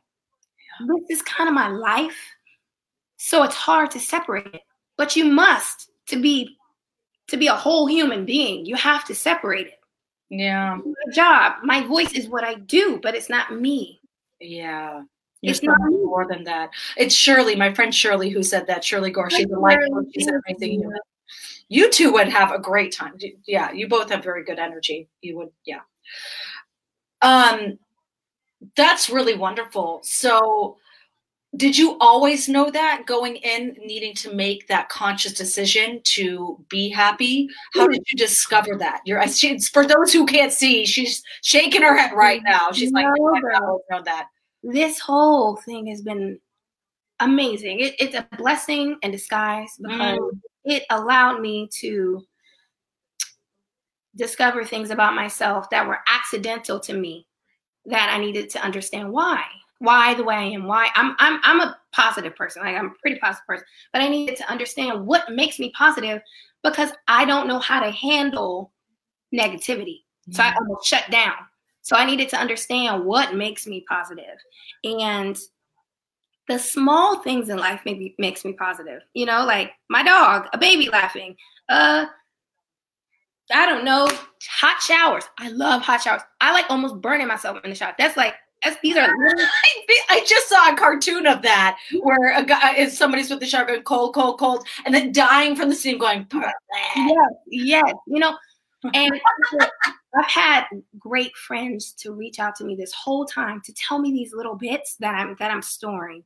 this 0.86 1.18
is 1.18 1.22
kind 1.22 1.48
of 1.48 1.54
my 1.54 1.68
life. 1.68 2.18
So 3.18 3.42
it's 3.42 3.54
hard 3.54 3.90
to 3.90 4.00
separate 4.00 4.54
it, 4.54 4.62
but 4.96 5.14
you 5.14 5.26
must 5.26 5.90
to 6.06 6.20
be 6.20 6.56
to 7.28 7.36
be 7.36 7.48
a 7.48 7.54
whole 7.54 7.86
human 7.86 8.24
being. 8.24 8.64
You 8.64 8.76
have 8.76 9.04
to 9.04 9.14
separate 9.14 9.66
it. 9.66 9.77
Yeah. 10.30 10.78
My 10.84 11.12
job, 11.12 11.56
my 11.62 11.86
voice 11.86 12.12
is 12.12 12.28
what 12.28 12.44
I 12.44 12.54
do, 12.54 13.00
but 13.02 13.14
it's 13.14 13.30
not 13.30 13.54
me. 13.54 14.00
Yeah. 14.40 15.02
You're 15.40 15.52
it's 15.52 15.62
not 15.62 15.78
more 15.80 16.26
than 16.26 16.44
that. 16.44 16.70
It's 16.96 17.14
Shirley, 17.14 17.54
my 17.54 17.72
friend 17.72 17.94
Shirley, 17.94 18.28
who 18.28 18.42
said 18.42 18.66
that. 18.66 18.84
Shirley 18.84 19.10
Gore, 19.10 19.30
she's 19.30 19.50
a 19.50 19.58
life 19.58 19.78
coach. 19.92 20.06
She 20.14 20.22
said 20.22 20.34
everything. 20.34 20.80
You, 20.80 21.00
you 21.68 21.90
two 21.90 22.12
would 22.12 22.28
have 22.28 22.50
a 22.50 22.58
great 22.58 22.92
time. 22.92 23.14
Yeah, 23.46 23.70
you 23.72 23.88
both 23.88 24.10
have 24.10 24.24
very 24.24 24.44
good 24.44 24.58
energy. 24.58 25.08
You 25.20 25.36
would, 25.38 25.50
yeah. 25.64 25.80
Um, 27.22 27.78
that's 28.76 29.08
really 29.08 29.36
wonderful. 29.36 30.00
So, 30.02 30.78
did 31.56 31.78
you 31.78 31.96
always 32.00 32.48
know 32.48 32.70
that 32.70 33.04
going 33.06 33.36
in 33.36 33.74
needing 33.84 34.14
to 34.14 34.34
make 34.34 34.68
that 34.68 34.88
conscious 34.90 35.32
decision 35.32 36.00
to 36.04 36.62
be 36.68 36.90
happy? 36.90 37.48
How 37.74 37.88
did 37.88 38.02
you 38.06 38.16
discover 38.16 38.76
that? 38.78 39.00
You're 39.06 39.26
she, 39.28 39.58
for 39.58 39.86
those 39.86 40.12
who 40.12 40.26
can't 40.26 40.52
see 40.52 40.84
she's 40.84 41.22
shaking 41.42 41.82
her 41.82 41.96
head 41.96 42.14
right 42.14 42.42
now. 42.44 42.70
She's 42.72 42.92
no, 42.92 43.00
like 43.00 43.08
oh, 43.18 43.34
I 43.34 43.80
know 43.90 44.02
that. 44.04 44.28
This 44.62 44.98
whole 44.98 45.56
thing 45.56 45.86
has 45.86 46.02
been 46.02 46.38
amazing. 47.20 47.80
It, 47.80 47.94
it's 47.98 48.14
a 48.14 48.28
blessing 48.36 48.98
in 49.02 49.10
disguise 49.10 49.70
because 49.80 50.18
mm. 50.18 50.40
it 50.64 50.84
allowed 50.90 51.40
me 51.40 51.68
to 51.80 52.26
discover 54.16 54.64
things 54.64 54.90
about 54.90 55.14
myself 55.14 55.70
that 55.70 55.86
were 55.86 56.00
accidental 56.08 56.78
to 56.80 56.92
me 56.92 57.26
that 57.86 58.10
I 58.10 58.18
needed 58.18 58.50
to 58.50 58.62
understand 58.62 59.10
why. 59.10 59.44
Why 59.80 60.14
the 60.14 60.24
way 60.24 60.34
I 60.34 60.42
am, 60.44 60.66
why 60.66 60.88
I'm 60.94 61.14
I'm 61.18 61.40
I'm 61.44 61.60
a 61.60 61.78
positive 61.92 62.34
person. 62.34 62.62
Like 62.62 62.76
I'm 62.76 62.86
a 62.86 62.94
pretty 63.00 63.18
positive 63.20 63.46
person, 63.46 63.66
but 63.92 64.02
I 64.02 64.08
needed 64.08 64.36
to 64.36 64.50
understand 64.50 65.06
what 65.06 65.32
makes 65.32 65.58
me 65.58 65.72
positive 65.76 66.20
because 66.64 66.90
I 67.06 67.24
don't 67.24 67.46
know 67.46 67.60
how 67.60 67.80
to 67.80 67.90
handle 67.90 68.72
negativity. 69.32 70.02
So 70.30 70.42
I 70.42 70.54
almost 70.60 70.86
shut 70.86 71.04
down. 71.10 71.34
So 71.82 71.96
I 71.96 72.04
needed 72.04 72.28
to 72.30 72.36
understand 72.36 73.04
what 73.04 73.34
makes 73.34 73.66
me 73.66 73.84
positive. 73.88 74.36
And 74.84 75.38
the 76.48 76.58
small 76.58 77.20
things 77.20 77.48
in 77.48 77.58
life 77.58 77.80
maybe 77.86 78.14
makes 78.18 78.44
me 78.44 78.52
positive. 78.54 79.02
You 79.14 79.26
know, 79.26 79.44
like 79.44 79.72
my 79.88 80.02
dog, 80.02 80.48
a 80.52 80.58
baby 80.58 80.88
laughing, 80.90 81.36
uh 81.68 82.06
I 83.50 83.64
don't 83.64 83.84
know, 83.84 84.10
hot 84.46 84.82
showers. 84.82 85.24
I 85.38 85.48
love 85.50 85.80
hot 85.82 86.02
showers. 86.02 86.22
I 86.40 86.52
like 86.52 86.66
almost 86.68 87.00
burning 87.00 87.28
myself 87.28 87.58
in 87.64 87.70
the 87.70 87.76
shower. 87.76 87.94
That's 87.98 88.16
like 88.16 88.34
these 88.82 88.96
are. 88.96 89.08
I 90.08 90.24
just 90.26 90.48
saw 90.48 90.72
a 90.72 90.76
cartoon 90.76 91.26
of 91.26 91.42
that 91.42 91.78
where 92.00 92.36
a 92.36 92.44
guy 92.44 92.72
uh, 92.72 92.74
is 92.76 92.96
somebody's 92.96 93.30
with 93.30 93.40
the 93.40 93.46
shower 93.46 93.66
going 93.66 93.82
cold, 93.82 94.14
cold, 94.14 94.38
cold, 94.38 94.66
and 94.84 94.94
then 94.94 95.12
dying 95.12 95.54
from 95.56 95.68
the 95.68 95.74
steam, 95.74 95.98
going. 95.98 96.26
Yes, 96.32 97.30
yes, 97.46 97.92
you 98.06 98.18
know, 98.18 98.36
and 98.94 99.20
I've 100.18 100.26
had 100.26 100.64
great 100.98 101.34
friends 101.36 101.92
to 101.98 102.12
reach 102.12 102.38
out 102.38 102.56
to 102.56 102.64
me 102.64 102.74
this 102.74 102.92
whole 102.92 103.26
time 103.26 103.60
to 103.64 103.72
tell 103.74 103.98
me 103.98 104.10
these 104.12 104.32
little 104.32 104.56
bits 104.56 104.96
that 105.00 105.14
I'm 105.14 105.36
that 105.38 105.50
I'm 105.50 105.62
storing, 105.62 106.24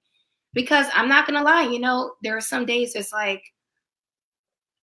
because 0.53 0.87
I'm 0.95 1.09
not 1.09 1.27
gonna 1.27 1.43
lie, 1.43 1.65
you 1.65 1.79
know, 1.79 2.13
there 2.23 2.37
are 2.37 2.43
some 2.43 2.67
days 2.67 2.95
it's 2.95 3.13
like 3.13 3.43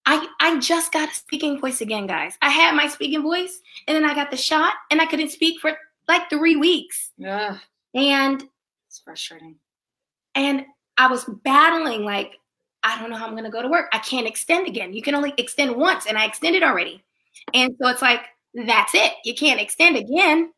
I, 0.05 0.27
I 0.39 0.59
just 0.59 0.91
got 0.91 1.11
a 1.11 1.13
speaking 1.13 1.59
voice 1.59 1.81
again, 1.81 2.07
guys. 2.07 2.35
I 2.41 2.49
had 2.49 2.73
my 2.73 2.87
speaking 2.87 3.21
voice 3.21 3.61
and 3.87 3.95
then 3.95 4.09
I 4.09 4.15
got 4.15 4.31
the 4.31 4.37
shot 4.37 4.73
and 4.89 4.99
I 4.99 5.05
couldn't 5.05 5.29
speak 5.29 5.59
for 5.59 5.77
like 6.09 6.29
three 6.29 6.57
weeks. 6.57 7.11
Yeah. 7.17 7.57
And 7.93 8.43
it's 8.87 8.99
frustrating. 8.99 9.55
And 10.35 10.65
I 10.97 11.07
was 11.07 11.23
battling 11.43 12.03
like, 12.03 12.33
I 12.83 12.99
don't 12.99 13.09
know 13.09 13.15
how 13.15 13.27
I'm 13.27 13.35
gonna 13.35 13.49
go 13.49 13.61
to 13.61 13.67
work. 13.69 13.89
I 13.93 13.99
can't 13.99 14.27
extend 14.27 14.67
again. 14.67 14.93
You 14.93 15.01
can 15.01 15.15
only 15.15 15.33
extend 15.37 15.75
once, 15.75 16.05
and 16.05 16.17
I 16.17 16.25
extended 16.25 16.63
already. 16.63 17.03
And 17.53 17.75
so 17.79 17.87
it's 17.89 18.01
like, 18.01 18.21
that's 18.53 18.93
it. 18.95 19.13
You 19.23 19.33
can't 19.33 19.61
extend 19.61 19.95
again, 19.97 20.51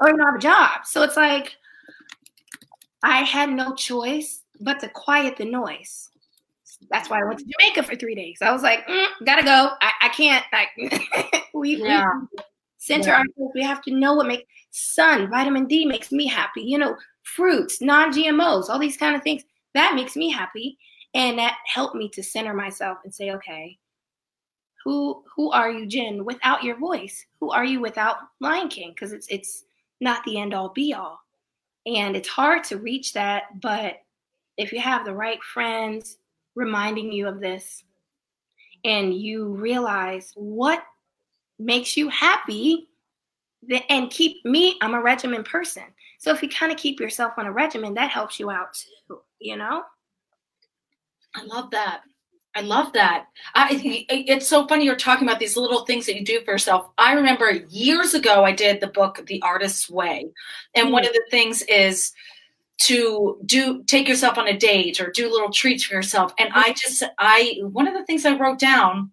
or 0.00 0.08
you 0.08 0.16
don't 0.16 0.26
have 0.26 0.34
a 0.34 0.38
job. 0.38 0.84
So 0.84 1.02
it's 1.02 1.16
like 1.16 1.56
I 3.02 3.18
had 3.22 3.50
no 3.50 3.74
choice 3.74 4.42
but 4.60 4.80
to 4.80 4.88
quiet 4.88 5.36
the 5.36 5.44
noise. 5.44 6.08
That's 6.90 7.08
why 7.08 7.20
I 7.20 7.24
went 7.24 7.38
to 7.40 7.44
Jamaica 7.44 7.82
for 7.84 7.96
three 7.96 8.14
days. 8.14 8.38
I 8.42 8.50
was 8.50 8.62
like, 8.62 8.86
mm, 8.86 9.06
gotta 9.24 9.44
go. 9.44 9.70
I, 9.80 9.92
I 10.02 10.08
can't. 10.08 10.44
Like, 10.52 11.44
we, 11.54 11.76
yeah. 11.76 12.12
we 12.32 12.38
center 12.82 13.10
yeah. 13.10 13.18
ourselves. 13.18 13.52
We 13.54 13.62
have 13.62 13.80
to 13.82 13.94
know 13.94 14.14
what 14.14 14.26
makes 14.26 14.44
sun, 14.70 15.30
vitamin 15.30 15.66
D 15.66 15.86
makes 15.86 16.10
me 16.10 16.26
happy. 16.26 16.62
You 16.62 16.78
know, 16.78 16.96
fruits, 17.22 17.80
non-GMOs, 17.80 18.68
all 18.68 18.78
these 18.78 18.96
kind 18.96 19.14
of 19.14 19.22
things. 19.22 19.44
That 19.74 19.94
makes 19.94 20.16
me 20.16 20.30
happy, 20.30 20.76
and 21.14 21.38
that 21.38 21.58
helped 21.64 21.94
me 21.94 22.08
to 22.10 22.22
center 22.22 22.52
myself 22.52 22.98
and 23.04 23.14
say, 23.14 23.30
okay, 23.30 23.78
who 24.84 25.22
who 25.34 25.52
are 25.52 25.70
you, 25.70 25.86
Jen, 25.86 26.24
without 26.24 26.64
your 26.64 26.76
voice? 26.76 27.24
Who 27.40 27.50
are 27.50 27.64
you 27.64 27.80
without 27.80 28.16
Lion 28.40 28.68
King? 28.68 28.90
Because 28.90 29.12
it's 29.12 29.28
it's 29.28 29.64
not 30.00 30.24
the 30.24 30.38
end 30.38 30.52
all 30.52 30.70
be 30.70 30.92
all, 30.92 31.20
and 31.86 32.16
it's 32.16 32.28
hard 32.28 32.64
to 32.64 32.78
reach 32.78 33.12
that. 33.12 33.44
But 33.62 34.00
if 34.58 34.72
you 34.72 34.80
have 34.80 35.04
the 35.04 35.14
right 35.14 35.42
friends 35.42 36.18
reminding 36.56 37.12
you 37.12 37.28
of 37.28 37.40
this, 37.40 37.84
and 38.84 39.14
you 39.14 39.46
realize 39.46 40.32
what 40.34 40.82
makes 41.64 41.96
you 41.96 42.08
happy, 42.08 42.88
and 43.88 44.10
keep 44.10 44.44
me, 44.44 44.76
I'm 44.80 44.94
a 44.94 45.00
regimen 45.00 45.44
person. 45.44 45.84
So 46.18 46.32
if 46.32 46.42
you 46.42 46.48
kind 46.48 46.72
of 46.72 46.78
keep 46.78 47.00
yourself 47.00 47.34
on 47.36 47.46
a 47.46 47.52
regimen, 47.52 47.94
that 47.94 48.10
helps 48.10 48.38
you 48.38 48.50
out 48.50 48.74
too, 48.74 49.20
you 49.38 49.56
know? 49.56 49.82
I 51.34 51.44
love 51.44 51.70
that. 51.70 52.02
I 52.54 52.60
love 52.60 52.92
that. 52.92 53.26
I, 53.54 53.80
it's 54.10 54.46
so 54.46 54.66
funny 54.66 54.84
you're 54.84 54.94
talking 54.94 55.26
about 55.26 55.40
these 55.40 55.56
little 55.56 55.86
things 55.86 56.04
that 56.06 56.16
you 56.16 56.24
do 56.24 56.42
for 56.44 56.50
yourself. 56.50 56.90
I 56.98 57.14
remember 57.14 57.50
years 57.70 58.12
ago 58.12 58.44
I 58.44 58.52
did 58.52 58.80
the 58.80 58.88
book 58.88 59.24
The 59.26 59.40
Artist's 59.42 59.88
Way, 59.88 60.26
and 60.74 60.84
mm-hmm. 60.84 60.92
one 60.92 61.06
of 61.06 61.12
the 61.14 61.24
things 61.30 61.62
is 61.62 62.12
to 62.78 63.38
do 63.46 63.82
take 63.84 64.06
yourself 64.08 64.36
on 64.36 64.48
a 64.48 64.56
date 64.56 65.00
or 65.00 65.10
do 65.10 65.30
little 65.30 65.50
treats 65.50 65.84
for 65.84 65.94
yourself. 65.94 66.34
And 66.38 66.50
I 66.52 66.74
just 66.74 67.02
I 67.18 67.60
one 67.62 67.88
of 67.88 67.94
the 67.94 68.04
things 68.04 68.26
I 68.26 68.36
wrote 68.36 68.58
down 68.58 69.10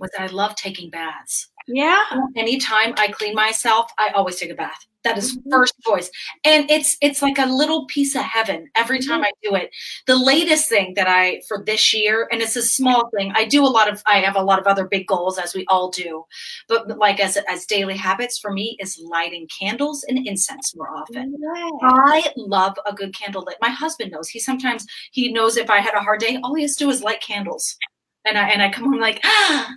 was 0.00 0.10
that 0.12 0.22
I 0.22 0.32
love 0.32 0.54
taking 0.54 0.88
baths. 0.88 1.48
Yeah. 1.68 2.02
Anytime 2.34 2.94
I 2.96 3.08
clean 3.08 3.34
myself, 3.34 3.92
I 3.98 4.10
always 4.14 4.36
take 4.36 4.50
a 4.50 4.54
bath. 4.54 4.86
That 5.04 5.16
is 5.16 5.36
mm-hmm. 5.36 5.50
first 5.50 5.74
choice. 5.86 6.10
And 6.44 6.68
it's 6.70 6.96
it's 7.00 7.22
like 7.22 7.38
a 7.38 7.46
little 7.46 7.86
piece 7.86 8.16
of 8.16 8.22
heaven 8.22 8.68
every 8.74 8.98
time 8.98 9.22
mm-hmm. 9.22 9.32
I 9.44 9.48
do 9.48 9.54
it. 9.54 9.70
The 10.06 10.16
latest 10.16 10.68
thing 10.68 10.94
that 10.94 11.06
I 11.06 11.40
for 11.46 11.62
this 11.64 11.94
year, 11.94 12.28
and 12.32 12.42
it's 12.42 12.56
a 12.56 12.62
small 12.62 13.08
thing. 13.16 13.32
I 13.36 13.44
do 13.44 13.64
a 13.64 13.68
lot 13.68 13.90
of 13.90 14.02
I 14.06 14.18
have 14.18 14.34
a 14.34 14.42
lot 14.42 14.58
of 14.58 14.66
other 14.66 14.86
big 14.86 15.06
goals 15.06 15.38
as 15.38 15.54
we 15.54 15.64
all 15.68 15.90
do. 15.90 16.24
But 16.68 16.98
like 16.98 17.20
as 17.20 17.38
as 17.48 17.64
daily 17.64 17.96
habits 17.96 18.38
for 18.38 18.52
me 18.52 18.76
is 18.80 19.00
lighting 19.02 19.46
candles 19.48 20.04
and 20.08 20.26
incense 20.26 20.74
more 20.74 20.90
often. 20.90 21.36
I 21.82 22.32
love 22.36 22.76
a 22.84 22.92
good 22.92 23.14
candle 23.14 23.44
lit. 23.46 23.56
My 23.62 23.70
husband 23.70 24.10
knows. 24.10 24.28
He 24.28 24.40
sometimes 24.40 24.84
he 25.12 25.32
knows 25.32 25.56
if 25.56 25.70
I 25.70 25.78
had 25.78 25.94
a 25.94 26.00
hard 26.00 26.20
day, 26.20 26.38
all 26.42 26.54
he 26.54 26.62
has 26.62 26.76
to 26.76 26.84
do 26.84 26.90
is 26.90 27.02
light 27.02 27.20
candles. 27.20 27.76
And 28.24 28.36
I 28.36 28.48
and 28.48 28.62
I 28.62 28.70
come 28.70 28.84
home 28.84 29.00
like, 29.00 29.20
ah, 29.24 29.70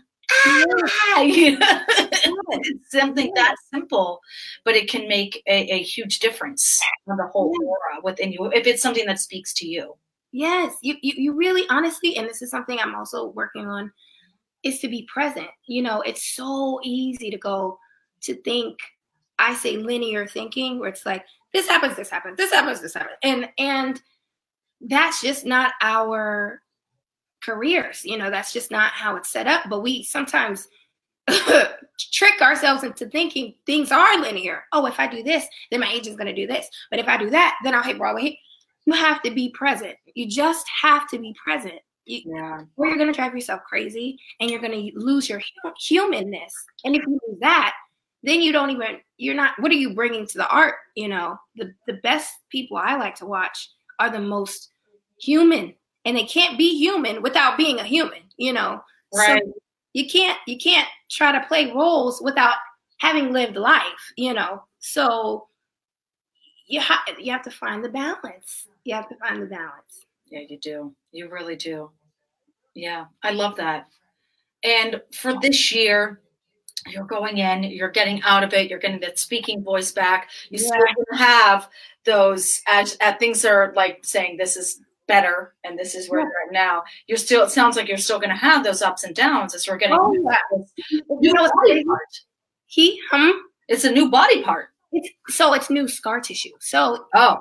it's 2.51 2.91
something 2.91 3.31
that 3.35 3.55
simple, 3.73 4.19
but 4.65 4.75
it 4.75 4.89
can 4.89 5.07
make 5.07 5.41
a, 5.47 5.73
a 5.73 5.81
huge 5.81 6.19
difference 6.19 6.79
on 7.07 7.17
the 7.17 7.27
whole 7.27 7.55
aura 7.65 8.01
within 8.03 8.31
you 8.31 8.51
if 8.53 8.67
it's 8.67 8.81
something 8.81 9.05
that 9.05 9.19
speaks 9.19 9.53
to 9.55 9.67
you. 9.67 9.95
Yes, 10.31 10.73
you, 10.81 10.95
you, 11.01 11.13
you 11.17 11.33
really 11.33 11.65
honestly, 11.69 12.15
and 12.15 12.27
this 12.27 12.41
is 12.41 12.49
something 12.49 12.79
I'm 12.79 12.95
also 12.95 13.27
working 13.27 13.67
on, 13.67 13.91
is 14.63 14.79
to 14.79 14.87
be 14.87 15.07
present. 15.11 15.47
You 15.67 15.81
know, 15.81 16.01
it's 16.01 16.35
so 16.35 16.79
easy 16.83 17.29
to 17.29 17.37
go 17.37 17.77
to 18.21 18.35
think. 18.35 18.77
I 19.39 19.55
say 19.55 19.77
linear 19.77 20.27
thinking, 20.27 20.79
where 20.79 20.89
it's 20.89 21.05
like 21.05 21.25
this 21.53 21.67
happens, 21.67 21.95
this 21.95 22.09
happens, 22.09 22.37
this 22.37 22.53
happens, 22.53 22.81
this 22.81 22.93
happens, 22.93 23.17
and 23.23 23.49
and 23.57 24.01
that's 24.81 25.21
just 25.21 25.45
not 25.45 25.73
our 25.81 26.61
careers. 27.43 28.03
You 28.05 28.17
know, 28.17 28.29
that's 28.29 28.53
just 28.53 28.71
not 28.71 28.91
how 28.91 29.15
it's 29.15 29.29
set 29.29 29.47
up. 29.47 29.63
But 29.69 29.81
we 29.81 30.03
sometimes 30.03 30.67
trick 32.11 32.41
ourselves 32.41 32.83
into 32.83 33.05
thinking 33.07 33.55
things 33.65 33.91
are 33.91 34.19
linear. 34.19 34.63
Oh, 34.71 34.85
if 34.85 34.99
I 34.99 35.07
do 35.07 35.23
this, 35.23 35.45
then 35.69 35.79
my 35.79 35.91
agent's 35.91 36.17
going 36.17 36.33
to 36.33 36.41
do 36.41 36.47
this. 36.47 36.67
But 36.89 36.99
if 36.99 37.07
I 37.07 37.17
do 37.17 37.29
that, 37.29 37.57
then 37.63 37.75
I'll 37.75 37.83
hit 37.83 37.97
Broadway. 37.97 38.39
You 38.85 38.93
have 38.93 39.21
to 39.23 39.31
be 39.31 39.49
present. 39.49 39.95
You 40.15 40.27
just 40.27 40.65
have 40.81 41.07
to 41.09 41.19
be 41.19 41.35
present. 41.43 41.79
You, 42.05 42.21
yeah. 42.25 42.63
Or 42.77 42.87
you're 42.87 42.97
going 42.97 43.11
to 43.11 43.15
drive 43.15 43.33
yourself 43.33 43.61
crazy 43.67 44.17
and 44.39 44.49
you're 44.49 44.61
going 44.61 44.71
to 44.71 44.99
lose 44.99 45.29
your 45.29 45.41
humanness. 45.79 46.53
And 46.83 46.95
if 46.95 47.03
you 47.03 47.19
lose 47.27 47.39
that, 47.41 47.73
then 48.23 48.41
you 48.41 48.51
don't 48.51 48.71
even, 48.71 48.99
you're 49.17 49.35
not, 49.35 49.53
what 49.59 49.71
are 49.71 49.75
you 49.75 49.93
bringing 49.93 50.27
to 50.27 50.37
the 50.37 50.47
art? 50.47 50.75
You 50.95 51.07
know, 51.07 51.37
the, 51.55 51.73
the 51.87 51.93
best 52.03 52.33
people 52.49 52.77
I 52.77 52.95
like 52.95 53.15
to 53.15 53.25
watch 53.25 53.69
are 53.99 54.09
the 54.09 54.19
most 54.19 54.69
human 55.19 55.75
and 56.05 56.17
they 56.17 56.23
can't 56.23 56.57
be 56.57 56.77
human 56.77 57.21
without 57.21 57.57
being 57.57 57.79
a 57.79 57.83
human 57.83 58.21
you 58.37 58.53
know? 58.53 58.83
Right. 59.13 59.41
so 59.43 59.53
you 59.93 60.09
can't 60.09 60.37
you 60.47 60.57
can't 60.57 60.87
try 61.09 61.31
to 61.31 61.45
play 61.47 61.71
roles 61.71 62.21
without 62.21 62.55
having 62.97 63.31
lived 63.31 63.55
life 63.55 64.13
you 64.17 64.33
know? 64.33 64.63
So 64.79 65.47
you 66.67 66.79
have 66.79 66.99
you 67.19 67.31
have 67.31 67.43
to 67.43 67.51
find 67.51 67.83
the 67.83 67.89
balance. 67.89 68.67
You 68.83 68.95
have 68.95 69.09
to 69.09 69.15
find 69.15 69.41
the 69.41 69.47
balance. 69.47 70.05
Yeah 70.27 70.41
you 70.47 70.57
do. 70.57 70.93
You 71.11 71.29
really 71.29 71.55
do. 71.55 71.91
Yeah 72.73 73.05
i 73.23 73.31
love 73.31 73.55
that. 73.57 73.87
And 74.63 75.01
for 75.11 75.39
this 75.39 75.73
year 75.73 76.21
you're 76.87 77.05
going 77.05 77.37
in, 77.37 77.63
you're 77.63 77.91
getting 77.91 78.21
out 78.23 78.43
of 78.43 78.53
it, 78.53 78.69
you're 78.69 78.79
getting 78.79 78.99
that 79.01 79.19
speaking 79.19 79.63
voice 79.63 79.91
back. 79.91 80.29
You 80.49 80.59
yeah. 80.59 80.67
still 80.67 81.17
have 81.17 81.69
those 82.05 82.61
as, 82.67 82.97
as 83.01 83.15
things 83.17 83.45
are 83.45 83.71
like 83.75 84.03
saying 84.03 84.37
this 84.37 84.57
is 84.57 84.81
better 85.07 85.55
and 85.63 85.77
this 85.77 85.95
is 85.95 86.09
where 86.09 86.21
yeah. 86.21 86.25
you're 86.25 86.47
at 86.47 86.53
now. 86.53 86.83
You're 87.07 87.17
still 87.17 87.43
it 87.43 87.51
sounds 87.51 87.75
like 87.75 87.87
you're 87.87 87.97
still 87.97 88.19
going 88.19 88.29
to 88.29 88.35
have 88.35 88.63
those 88.63 88.81
ups 88.81 89.03
and 89.03 89.15
downs 89.15 89.53
as 89.53 89.67
we're 89.67 89.77
getting 89.77 89.97
oh, 89.99 90.13
yeah. 90.13 90.99
you 91.21 91.33
know 91.33 91.49
body 91.63 91.83
part. 91.83 92.19
he 92.67 92.99
hum 93.09 93.33
it's 93.67 93.83
a 93.83 93.91
new 93.91 94.09
body 94.09 94.43
part. 94.43 94.69
It's, 94.91 95.09
so 95.29 95.53
it's 95.53 95.69
new 95.69 95.87
scar 95.87 96.19
tissue. 96.19 96.49
So 96.59 97.05
oh. 97.15 97.37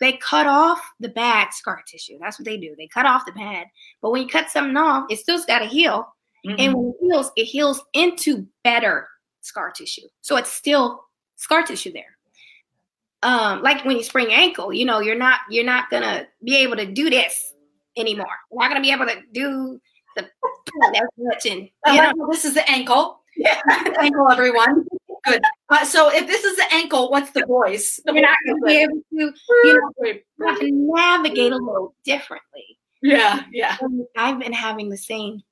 they 0.00 0.14
cut 0.14 0.48
off 0.48 0.80
the 0.98 1.08
bad 1.08 1.54
scar 1.54 1.82
tissue. 1.86 2.18
That's 2.20 2.40
what 2.40 2.44
they 2.46 2.56
do. 2.56 2.74
They 2.76 2.88
cut 2.88 3.06
off 3.06 3.24
the 3.24 3.32
bad. 3.32 3.66
But 4.02 4.10
when 4.10 4.22
you 4.22 4.28
cut 4.28 4.50
something 4.50 4.76
off 4.76 5.06
it 5.08 5.20
still's 5.20 5.44
got 5.44 5.60
to 5.60 5.66
heal 5.66 6.12
mm-hmm. 6.46 6.56
and 6.58 6.74
when 6.74 6.88
it 6.88 6.96
heals 7.00 7.32
it 7.36 7.44
heals 7.44 7.82
into 7.94 8.46
better 8.64 9.08
scar 9.40 9.70
tissue. 9.70 10.08
So 10.20 10.36
it's 10.36 10.52
still 10.52 11.04
scar 11.36 11.62
tissue 11.62 11.92
there 11.92 12.17
um, 13.22 13.62
like 13.62 13.84
when 13.84 13.96
you 13.96 14.02
sprain 14.02 14.30
your 14.30 14.38
ankle, 14.38 14.72
you 14.72 14.84
know, 14.84 15.00
you're 15.00 15.18
not 15.18 15.40
you're 15.50 15.64
not 15.64 15.90
gonna 15.90 16.26
be 16.44 16.56
able 16.56 16.76
to 16.76 16.86
do 16.86 17.10
this 17.10 17.54
anymore. 17.96 18.26
You're 18.50 18.60
not 18.60 18.68
gonna 18.68 18.80
be 18.80 18.92
able 18.92 19.06
to 19.06 19.20
do 19.32 19.80
the 20.16 20.28
and, 21.50 21.68
you 21.86 22.02
know, 22.02 22.28
this 22.30 22.44
is 22.44 22.54
the 22.54 22.68
ankle. 22.70 23.20
Yeah. 23.36 23.60
ankle, 24.00 24.30
everyone. 24.30 24.84
Good. 25.24 25.40
Uh, 25.68 25.84
so 25.84 26.10
if 26.12 26.26
this 26.26 26.44
is 26.44 26.56
the 26.56 26.64
ankle, 26.72 27.10
what's 27.10 27.30
the 27.30 27.44
voice? 27.46 28.00
The 28.04 28.12
You're 28.12 28.22
not 28.22 28.36
to 28.46 28.56
be 28.64 28.76
able 28.78 28.94
to, 28.94 29.32
you 29.64 29.80
know, 30.38 30.54
to 30.56 30.70
navigate 30.70 31.52
a 31.52 31.56
little 31.56 31.94
differently. 32.04 32.78
Yeah, 33.02 33.42
yeah. 33.52 33.76
And 33.80 34.06
I've 34.16 34.40
been 34.40 34.52
having 34.52 34.88
the 34.88 34.96
same 34.96 35.42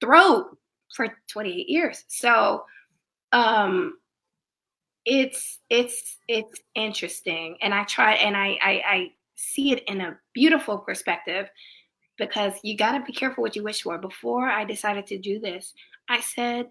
throat 0.00 0.56
for 0.94 1.08
28 1.30 1.68
years. 1.68 2.04
So 2.08 2.64
um 3.32 3.98
it's 5.10 5.58
it's 5.70 6.18
it's 6.28 6.60
interesting 6.74 7.56
and 7.62 7.72
I 7.72 7.84
try 7.84 8.12
and 8.14 8.36
I 8.36 8.58
I, 8.60 8.82
I 8.86 9.12
see 9.36 9.72
it 9.72 9.82
in 9.88 10.02
a 10.02 10.18
beautiful 10.34 10.76
perspective 10.76 11.48
because 12.18 12.52
you 12.62 12.76
got 12.76 12.92
to 12.92 13.04
be 13.04 13.12
careful 13.12 13.42
what 13.42 13.56
you 13.56 13.62
wish 13.62 13.82
for. 13.82 13.96
Before 13.96 14.48
I 14.48 14.64
decided 14.64 15.06
to 15.06 15.18
do 15.18 15.38
this, 15.38 15.72
I 16.10 16.20
said, 16.20 16.66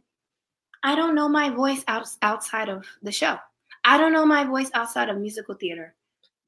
I 0.83 0.93
don't 0.93 1.15
know 1.15 1.29
my 1.29 1.49
voice 1.49 1.83
out, 1.87 2.07
outside 2.21 2.69
of 2.69 2.85
the 3.01 3.11
show. 3.11 3.37
I 3.85 3.97
don't 3.97 4.13
know 4.13 4.25
my 4.25 4.43
voice 4.43 4.69
outside 4.73 5.09
of 5.09 5.17
musical 5.17 5.55
theater. 5.55 5.95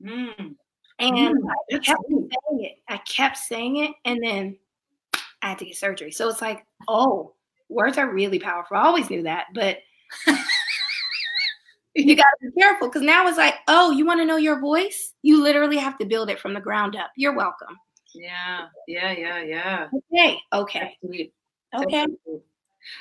Mm. 0.03 0.55
And 0.99 1.37
Mm, 1.37 1.49
I 1.71 1.77
kept 1.79 2.03
saying 2.09 2.29
it. 2.65 2.77
I 2.89 2.97
kept 2.97 3.37
saying 3.37 3.77
it. 3.77 3.91
And 4.03 4.21
then 4.21 4.57
I 5.41 5.49
had 5.49 5.59
to 5.59 5.65
get 5.65 5.77
surgery. 5.77 6.11
So 6.11 6.27
it's 6.27 6.41
like, 6.41 6.65
oh, 6.89 7.33
words 7.69 7.97
are 7.97 8.13
really 8.13 8.39
powerful. 8.39 8.75
I 8.75 8.81
always 8.81 9.09
knew 9.09 9.23
that. 9.23 9.45
But 9.53 9.77
you 11.95 12.15
got 12.15 12.25
to 12.41 12.49
be 12.49 12.59
careful 12.59 12.87
because 12.87 13.01
now 13.01 13.27
it's 13.27 13.37
like, 13.37 13.55
oh, 13.67 13.91
you 13.91 14.05
want 14.05 14.19
to 14.19 14.25
know 14.25 14.37
your 14.37 14.59
voice? 14.59 15.13
You 15.21 15.41
literally 15.41 15.77
have 15.77 15.97
to 15.99 16.05
build 16.05 16.29
it 16.29 16.39
from 16.39 16.53
the 16.53 16.59
ground 16.59 16.95
up. 16.95 17.11
You're 17.15 17.35
welcome. 17.35 17.75
Yeah, 18.13 18.67
yeah, 18.87 19.11
yeah, 19.11 19.41
yeah. 19.41 19.87
Okay. 20.13 20.39
Okay. 20.53 20.97
Sweet. 21.05 21.33
Okay. 21.75 22.05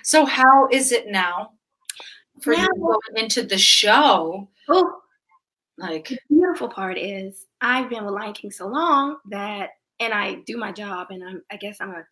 So 0.02 0.24
how 0.26 0.68
is 0.70 0.92
it 0.92 1.06
now 1.08 1.52
for 2.42 2.52
you 2.52 2.68
going 2.78 3.24
into 3.24 3.42
the 3.42 3.58
show? 3.58 4.48
Oh, 4.68 5.00
Like, 5.78 6.08
the 6.08 6.18
beautiful 6.28 6.68
part 6.68 6.98
is 6.98 7.46
I've 7.60 7.88
been 7.88 8.04
with 8.04 8.14
Lion 8.14 8.34
King 8.34 8.50
so 8.50 8.66
long 8.66 9.16
that, 9.30 9.70
and 10.00 10.12
I 10.12 10.36
do 10.46 10.56
my 10.56 10.72
job, 10.72 11.08
and 11.10 11.24
I'm, 11.24 11.42
I 11.50 11.56
guess 11.56 11.78
I'm 11.80 11.90
a 11.90 12.04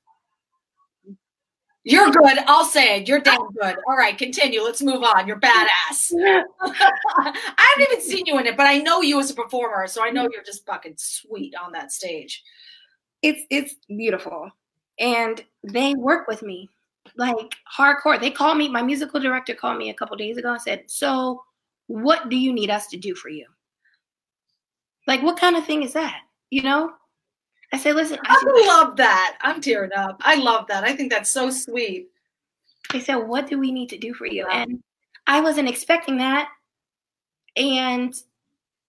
you're 1.87 2.11
good. 2.11 2.39
I'll 2.47 2.65
say 2.65 2.99
it. 2.99 3.09
You're 3.09 3.21
damn 3.21 3.51
good. 3.53 3.77
All 3.89 3.97
right, 3.97 4.17
continue. 4.19 4.61
Let's 4.63 4.83
move 4.83 5.03
on. 5.03 5.27
You're 5.27 5.41
badass. 5.41 6.13
I 6.61 7.33
haven't 7.57 7.93
even 7.93 8.01
seen 8.03 8.27
you 8.27 8.39
in 8.39 8.47
it, 8.47 8.57
but 8.57 8.67
I 8.67 8.79
know 8.79 9.01
you 9.03 9.19
as 9.21 9.31
a 9.31 9.35
performer, 9.35 9.87
so 9.87 10.05
I 10.05 10.11
know 10.11 10.29
you're 10.33 10.45
just 10.45 10.67
fucking 10.67 10.95
sweet 10.97 11.55
on 11.55 11.73
that 11.73 11.93
stage. 11.93 12.43
it's 13.23 13.43
it's 13.51 13.77
beautiful 13.89 14.51
and 14.99 15.45
they 15.63 15.95
work 15.95 16.27
with 16.29 16.43
me 16.43 16.69
like 17.17 17.55
hardcore 17.77 18.21
they 18.21 18.31
called 18.31 18.59
me 18.59 18.69
my 18.69 18.83
musical 18.83 19.21
director 19.21 19.55
called 19.55 19.79
me 19.79 19.91
a 19.91 19.95
couple 19.95 20.17
days 20.17 20.37
ago 20.37 20.53
and 20.53 20.63
said 20.63 20.83
so 20.87 21.43
what 21.87 22.29
do 22.29 22.37
you 22.37 22.53
need 22.53 22.71
us 22.71 22.87
to 22.89 22.97
do 22.97 23.15
for 23.15 23.29
you 23.29 23.47
like 25.07 25.23
what 25.23 25.39
kind 25.39 25.57
of 25.57 25.65
thing 25.65 25.83
is 25.83 25.93
that 25.93 26.21
you 26.51 26.63
know 26.63 26.93
i 27.73 27.79
said 27.79 27.95
listen 27.97 28.19
I 28.25 28.35
said, 28.39 28.49
I 28.49 28.67
love 28.67 28.97
that. 28.97 29.39
I'm 29.43 29.61
tearing 29.61 29.93
up. 29.97 30.21
I 30.25 30.37
love 30.37 30.67
that. 30.69 30.85
I 30.85 30.95
think 30.95 31.11
that's 31.13 31.31
so 31.31 31.51
sweet. 31.51 32.09
they 32.93 33.01
said 33.01 33.17
what 33.17 33.47
do 33.49 33.59
we 33.59 33.73
need 33.73 33.89
to 33.91 33.99
do 33.99 34.15
for 34.15 34.27
you 34.27 34.47
and 34.47 34.83
i 35.27 35.41
wasn't 35.41 35.69
expecting 35.69 36.19
that 36.19 36.49
and 37.57 38.15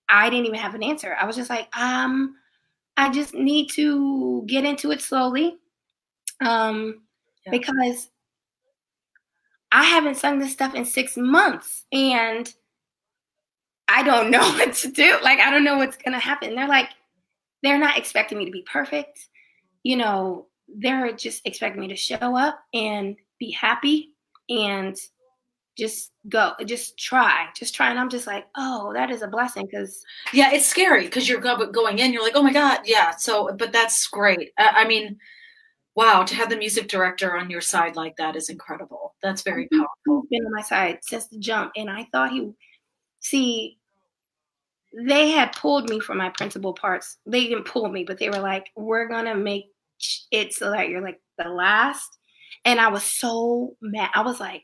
i 0.10 0.30
didn't 0.30 0.46
even 0.46 0.60
have 0.60 0.76
an 0.76 0.84
answer 0.84 1.16
i 1.20 1.26
was 1.26 1.36
just 1.36 1.50
like 1.50 1.68
um 1.78 2.36
i 2.98 3.10
just 3.12 3.34
need 3.34 3.70
to 3.72 4.44
get 4.46 4.64
into 4.66 4.92
it 4.92 5.02
slowly 5.02 5.58
um 6.46 7.02
Yeah. 7.46 7.52
because 7.52 8.10
i 9.72 9.84
haven't 9.84 10.16
sung 10.18 10.38
this 10.38 10.54
stuff 10.54 10.76
in 10.76 10.86
six 10.86 11.18
months 11.18 11.86
and 11.92 12.54
i 13.88 14.04
don't 14.04 14.30
know 14.36 14.42
what 14.42 14.74
to 14.76 14.92
do 14.92 15.18
like 15.24 15.40
i 15.40 15.50
don't 15.50 15.64
know 15.64 15.78
what's 15.78 15.98
gonna 15.98 16.20
happen 16.20 16.54
they're 16.56 16.68
like 16.68 16.90
they're 17.64 17.80
not 17.80 17.98
expecting 17.98 18.38
me 18.38 18.46
to 18.46 18.52
be 18.52 18.64
perfect 18.64 19.28
you 19.84 19.96
know 19.96 20.48
they're 20.78 21.12
just 21.14 21.42
expecting 21.46 21.82
me 21.82 21.88
to 21.88 21.96
show 21.96 22.36
up 22.36 22.60
and 22.74 23.16
be 23.40 23.52
happy 23.52 24.12
and 24.50 24.96
just 25.78 26.12
go 26.28 26.54
just 26.66 26.98
try 26.98 27.46
just 27.56 27.76
try 27.76 27.90
and 27.92 28.00
i'm 28.00 28.10
just 28.10 28.26
like 28.26 28.48
oh 28.58 28.92
that 28.94 29.12
is 29.12 29.22
a 29.22 29.28
blessing 29.28 29.66
because 29.66 30.04
Yeah, 30.34 30.52
it's 30.52 30.66
scary 30.66 31.04
because 31.04 31.30
you're 31.30 31.40
go- 31.40 31.72
going 31.72 32.00
in, 32.00 32.12
you're 32.12 32.24
like, 32.24 32.36
oh 32.36 32.42
my 32.44 32.52
God, 32.52 32.80
yeah. 32.86 33.12
So, 33.16 33.54
but 33.56 33.72
that's 33.72 34.08
great. 34.08 34.52
I, 34.58 34.84
I 34.84 34.88
mean, 34.88 35.18
wow, 35.96 36.24
to 36.24 36.36
have 36.36 36.50
the 36.50 36.58
music 36.58 36.88
director 36.88 37.38
on 37.38 37.50
your 37.50 37.62
side 37.62 37.96
like 37.96 38.18
that 38.18 38.36
is 38.36 38.50
incredible. 38.50 39.16
That's 39.22 39.42
very 39.44 39.68
powerful. 39.70 40.24
been 40.30 40.46
on 40.46 40.52
my 40.52 40.62
side 40.64 41.00
since 41.04 41.28
the 41.28 41.38
jump 41.40 41.72
and 41.76 41.90
i 41.90 42.08
thought 42.12 42.32
he 42.32 42.52
see 43.20 43.78
they 45.06 45.30
had 45.30 45.54
pulled 45.54 45.90
me 45.90 46.00
from 46.00 46.18
my 46.18 46.30
principal 46.30 46.74
parts. 46.74 47.18
They 47.26 47.48
didn't 47.48 47.66
pull 47.66 47.90
me 47.90 48.04
but 48.04 48.18
they 48.18 48.30
were 48.30 48.40
like 48.40 48.68
we're 48.76 49.08
gonna 49.08 49.36
make 49.36 49.66
it 50.32 50.54
so 50.54 50.72
that 50.72 50.90
you're 50.90 51.02
like 51.02 51.20
the 51.38 51.50
last. 51.50 52.18
And 52.66 52.80
i 52.80 52.88
was 52.88 53.04
so 53.04 53.76
mad. 53.82 54.10
I 54.14 54.22
was 54.22 54.40
like 54.40 54.64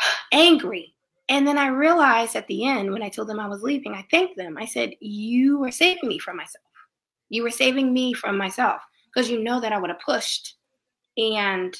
angry. 0.32 0.94
And 1.28 1.46
then 1.46 1.58
i 1.58 1.68
realized 1.68 2.36
at 2.36 2.46
the 2.46 2.64
end 2.66 2.92
when 2.92 3.02
i 3.02 3.08
told 3.08 3.28
them 3.28 3.40
i 3.40 3.48
was 3.48 3.62
leaving 3.62 3.92
i 3.92 4.06
thanked 4.10 4.36
them. 4.36 4.56
I 4.58 4.66
said 4.66 4.94
you 5.00 5.58
were 5.58 5.72
saving 5.72 6.08
me 6.08 6.18
from 6.18 6.36
myself. 6.36 6.64
You 7.28 7.42
were 7.42 7.50
saving 7.50 7.92
me 7.92 8.12
from 8.12 8.36
myself 8.38 8.82
because 9.12 9.30
you 9.30 9.42
know 9.42 9.60
that 9.60 9.72
i 9.72 9.78
would 9.78 9.90
have 9.90 10.00
pushed 10.00 10.56
and 11.16 11.76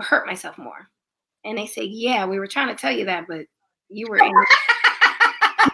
hurt 0.00 0.26
myself 0.26 0.58
more. 0.58 0.88
And 1.44 1.56
they 1.56 1.66
say, 1.66 1.84
Yeah, 1.84 2.26
we 2.26 2.38
were 2.38 2.46
trying 2.46 2.68
to 2.68 2.80
tell 2.80 2.92
you 2.92 3.04
that, 3.06 3.26
but 3.28 3.46
you 3.88 4.06
were 4.08 4.18
in 4.18 4.32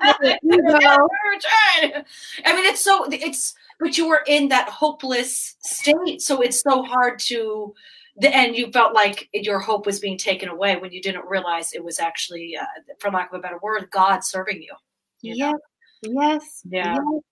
you 0.42 0.62
trying. 0.62 2.04
I 2.44 2.54
mean, 2.54 2.64
it's 2.66 2.80
so 2.80 3.06
it's 3.10 3.54
but 3.80 3.98
you 3.98 4.08
were 4.08 4.22
in 4.26 4.48
that 4.48 4.68
hopeless 4.68 5.56
state, 5.60 6.22
so 6.22 6.40
it's 6.40 6.62
so 6.62 6.82
hard 6.82 7.18
to. 7.20 7.74
The, 8.18 8.34
and 8.34 8.54
you 8.54 8.70
felt 8.70 8.92
like 8.92 9.30
your 9.32 9.58
hope 9.58 9.86
was 9.86 9.98
being 9.98 10.18
taken 10.18 10.50
away 10.50 10.76
when 10.76 10.92
you 10.92 11.00
didn't 11.00 11.24
realize 11.24 11.72
it 11.72 11.82
was 11.82 11.98
actually, 11.98 12.54
uh, 12.54 12.64
for 12.98 13.10
lack 13.10 13.32
of 13.32 13.38
a 13.38 13.42
better 13.42 13.58
word, 13.62 13.88
God 13.90 14.22
serving 14.22 14.60
you. 14.60 14.74
you 15.22 15.38
know? 15.38 15.58
Yes, 16.02 16.02
yes, 16.02 16.62
Yeah. 16.68 16.94
yes. 16.94 17.22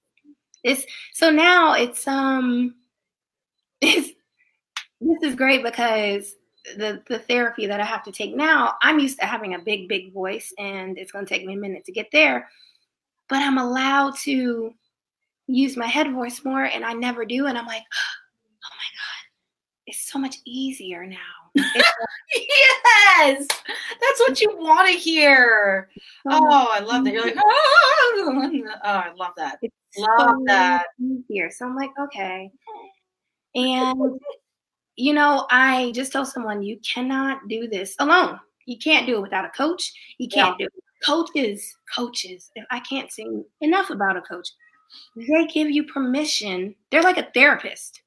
It's 0.63 0.93
so 1.13 1.31
now 1.31 1.75
it's 1.75 2.09
um 2.09 2.75
it's 3.83 4.11
this 5.01 5.23
is 5.23 5.35
great 5.35 5.63
because 5.63 6.35
the 6.77 7.03
the 7.09 7.19
therapy 7.19 7.67
that 7.67 7.81
I 7.81 7.85
have 7.85 8.03
to 8.05 8.13
take 8.13 8.35
now, 8.35 8.75
I'm 8.83 8.99
used 8.99 9.19
to 9.21 9.27
having 9.27 9.55
a 9.55 9.59
big, 9.59 9.89
big 9.89 10.13
voice 10.13 10.53
and 10.59 10.99
it's 10.99 11.13
gonna 11.13 11.27
take 11.27 11.45
me 11.45 11.55
a 11.55 11.59
minute 11.59 11.85
to 11.87 11.93
get 11.93 12.09
there. 12.13 12.49
But 13.29 13.43
I'm 13.43 13.59
allowed 13.59 14.17
to 14.19 14.73
use 15.47 15.77
my 15.77 15.87
head 15.87 16.13
voice 16.13 16.45
more 16.45 16.65
and 16.65 16.85
I 16.85 16.93
never 16.93 17.25
do. 17.25 17.47
And 17.47 17.57
I'm 17.57 17.67
like, 17.67 17.83
oh 18.65 18.71
my 18.71 18.91
God, 18.97 19.31
it's 19.87 20.11
so 20.11 20.19
much 20.19 20.37
easier 20.45 21.07
now. 21.07 21.17
Yes, 22.33 23.47
that's 23.49 24.21
what 24.21 24.41
you 24.41 24.57
want 24.57 24.89
to 24.89 24.95
hear. 24.95 25.91
Oh, 26.29 26.69
I 26.71 26.79
love 26.79 27.05
that. 27.05 27.13
You're 27.13 27.25
like, 27.25 27.37
oh, 27.45 28.71
I 28.85 29.13
love 29.17 29.33
that. 29.37 29.59
It's 29.63 29.75
Love 29.99 30.31
so 30.31 30.43
that. 30.47 30.85
easier. 31.01 31.51
So 31.51 31.67
I'm 31.67 31.77
like, 31.77 31.91
okay. 32.01 32.51
And 33.53 34.21
you 34.97 35.13
know, 35.13 35.47
I 35.51 35.93
just 35.95 36.13
told 36.13 36.29
someone 36.29 36.63
you 36.63 36.79
cannot 36.79 37.49
do 37.49 37.69
this 37.69 37.95
alone. 37.99 38.39
You 38.67 38.79
can't 38.79 39.07
do 39.07 39.17
it 39.17 39.23
without 39.23 39.45
a 39.45 39.51
coach. 39.51 39.93
You 40.19 40.29
can't 40.29 40.59
do 40.59 40.67
it. 40.67 40.73
Coaches, 41.05 41.77
coaches. 41.95 42.51
If 42.55 42.65
I 42.71 42.81
can't 42.81 43.11
say 43.11 43.27
enough 43.63 43.91
about 43.91 44.17
a 44.17 44.21
coach, 44.21 44.49
they 45.17 45.47
give 45.47 45.71
you 45.71 45.85
permission. 45.85 46.75
They're 46.91 47.03
like 47.03 47.19
a 47.19 47.31
therapist. 47.33 48.03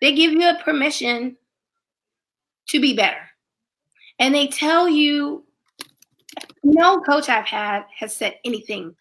They 0.00 0.14
give 0.14 0.32
you 0.32 0.48
a 0.48 0.62
permission 0.62 1.36
to 2.68 2.80
be 2.80 2.94
better. 2.94 3.20
And 4.18 4.34
they 4.34 4.46
tell 4.46 4.88
you 4.88 5.44
no 6.62 7.00
coach 7.00 7.28
I've 7.28 7.46
had 7.46 7.84
has 7.98 8.14
said 8.14 8.36
anything 8.44 8.94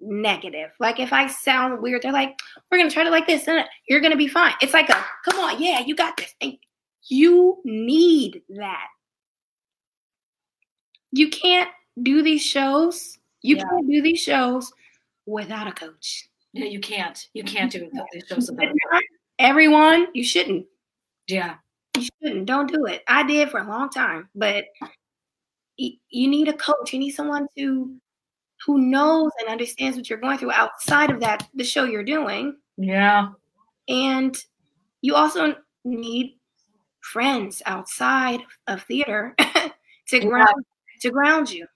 negative. 0.00 0.70
Like 0.78 1.00
if 1.00 1.12
I 1.12 1.26
sound 1.26 1.82
weird, 1.82 2.02
they're 2.02 2.12
like, 2.12 2.38
we're 2.70 2.78
gonna 2.78 2.90
try 2.90 3.04
to 3.04 3.10
like 3.10 3.26
this 3.26 3.48
and 3.48 3.64
you're 3.88 4.00
gonna 4.00 4.16
be 4.16 4.28
fine. 4.28 4.54
It's 4.60 4.72
like 4.72 4.88
a 4.88 5.04
come 5.24 5.40
on, 5.40 5.62
yeah, 5.62 5.80
you 5.80 5.94
got 5.94 6.16
this. 6.16 6.34
And 6.40 6.56
you 7.08 7.60
need 7.64 8.42
that. 8.50 8.88
You 11.12 11.28
can't 11.30 11.70
do 12.02 12.22
these 12.22 12.42
shows. 12.42 13.18
You 13.42 13.56
Yeah. 13.56 13.64
can't 13.64 13.90
do 13.90 14.02
these 14.02 14.22
shows 14.22 14.72
without 15.26 15.66
a 15.66 15.72
coach. 15.72 16.28
Yeah, 16.52 16.66
you 16.66 16.80
can't. 16.80 17.28
You 17.34 17.44
can't 17.44 17.70
do 17.70 17.78
it. 17.78 17.90
without 17.92 18.06
these 18.12 18.26
shows 18.26 18.48
about 18.48 18.68
Everyone, 19.38 20.08
you 20.12 20.22
shouldn't. 20.22 20.66
Yeah. 21.26 21.56
You 21.96 22.02
shouldn't. 22.22 22.46
Don't 22.46 22.70
do 22.70 22.84
it. 22.86 23.02
I 23.08 23.22
did 23.22 23.50
for 23.50 23.58
a 23.58 23.66
long 23.68 23.88
time, 23.88 24.28
but 24.34 24.66
you 25.76 26.28
need 26.28 26.48
a 26.48 26.52
coach. 26.52 26.92
You 26.92 26.98
need 26.98 27.12
someone 27.12 27.46
to 27.56 27.96
who 28.66 28.78
knows 28.78 29.30
and 29.40 29.48
understands 29.48 29.96
what 29.96 30.10
you're 30.10 30.18
going 30.18 30.36
through 30.36 30.52
outside 30.52 31.10
of 31.10 31.20
that 31.20 31.48
the 31.54 31.64
show 31.64 31.84
you're 31.84 32.04
doing. 32.04 32.56
Yeah. 32.76 33.30
And 33.88 34.36
you 35.00 35.14
also 35.14 35.56
need 35.84 36.38
friends 37.00 37.62
outside 37.66 38.40
of 38.66 38.82
theater 38.82 39.34
to 39.38 39.72
Yeah. 40.12 40.20
ground 40.20 40.64
to 41.00 41.10
ground 41.10 41.50
you. 41.50 41.66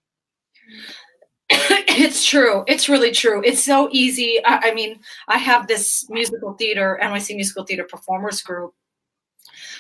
it's 1.50 2.26
true. 2.26 2.64
It's 2.66 2.88
really 2.88 3.12
true. 3.12 3.42
It's 3.44 3.62
so 3.62 3.88
easy. 3.92 4.40
I, 4.44 4.70
I, 4.70 4.74
mean, 4.74 5.00
I 5.28 5.38
have 5.38 5.66
this 5.66 6.08
musical 6.10 6.54
theater, 6.54 6.98
NYC 7.02 7.37
Musical 7.37 7.64
Theater 7.64 7.84
Performers 7.84 8.42
Group, 8.42 8.74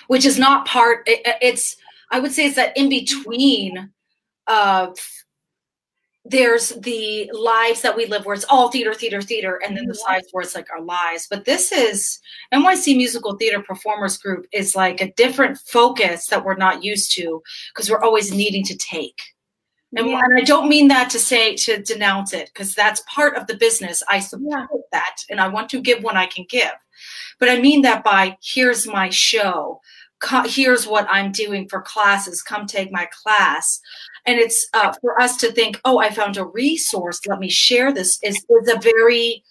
which 0.06 0.24
is 0.24 0.38
not 0.38 0.66
part. 0.66 1.02
It, 1.06 1.20
it's 1.40 1.76
I 2.10 2.20
would 2.20 2.32
say 2.32 2.46
it's 2.46 2.56
that 2.56 2.76
in 2.76 2.88
between 2.88 3.90
of 4.46 4.98
there's 6.24 6.70
the 6.70 7.30
lives 7.34 7.82
that 7.82 7.96
we 7.96 8.06
live 8.06 8.24
where 8.24 8.34
it's 8.34 8.46
all 8.48 8.70
theater, 8.70 8.94
theater, 8.94 9.20
theater, 9.20 9.60
and 9.64 9.76
then 9.76 9.86
the 9.86 9.92
mm-hmm. 9.92 10.12
sides 10.12 10.28
where 10.32 10.42
it's 10.42 10.54
like 10.54 10.68
our 10.70 10.80
lives. 10.80 11.26
But 11.28 11.44
this 11.44 11.70
is 11.70 12.18
NYC 12.52 12.96
Musical 12.96 13.36
Theater 13.36 13.62
Performers 13.62 14.16
Group 14.16 14.46
is 14.52 14.74
like 14.74 15.02
a 15.02 15.12
different 15.12 15.58
focus 15.58 16.26
that 16.28 16.44
we're 16.44 16.56
not 16.56 16.82
used 16.82 17.12
to 17.16 17.42
because 17.74 17.90
we're 17.90 18.02
always 18.02 18.32
needing 18.32 18.64
to 18.64 18.76
take. 18.76 19.20
And, 19.96 20.08
yeah. 20.08 20.20
and, 20.24 20.38
I 20.38 20.42
don't 20.42 20.68
mean 20.68 20.88
that 20.88 21.10
to 21.10 21.18
say 21.18 21.54
to 21.56 21.82
denounce 21.82 22.32
it 22.32 22.50
because 22.52 22.74
that's 22.74 23.02
part 23.06 23.36
of 23.36 23.46
the 23.46 23.56
business. 23.56 24.02
I 24.08 24.20
support 24.20 24.68
yeah. 24.72 24.78
that 24.92 25.16
and 25.30 25.40
I 25.40 25.48
want 25.48 25.68
to 25.70 25.80
give 25.80 26.02
when 26.02 26.16
I 26.16 26.26
can 26.26 26.46
give. 26.48 26.72
But 27.38 27.50
I 27.50 27.60
mean 27.60 27.82
that 27.82 28.02
by 28.02 28.36
here's 28.42 28.86
my 28.86 29.10
show, 29.10 29.80
here's 30.46 30.86
what 30.86 31.06
I'm 31.10 31.32
doing 31.32 31.68
for 31.68 31.82
classes, 31.82 32.42
come 32.42 32.66
take 32.66 32.90
my 32.90 33.06
class. 33.12 33.80
And 34.26 34.38
it's 34.38 34.68
uh, 34.72 34.92
for 35.00 35.20
us 35.20 35.36
to 35.38 35.52
think, 35.52 35.80
oh, 35.84 35.98
I 35.98 36.10
found 36.10 36.36
a 36.36 36.44
resource. 36.44 37.20
Let 37.26 37.40
me 37.40 37.50
share 37.50 37.92
this. 37.92 38.18
Is 38.22 38.44
is 38.48 38.68
a 38.68 38.78
very, 38.80 39.44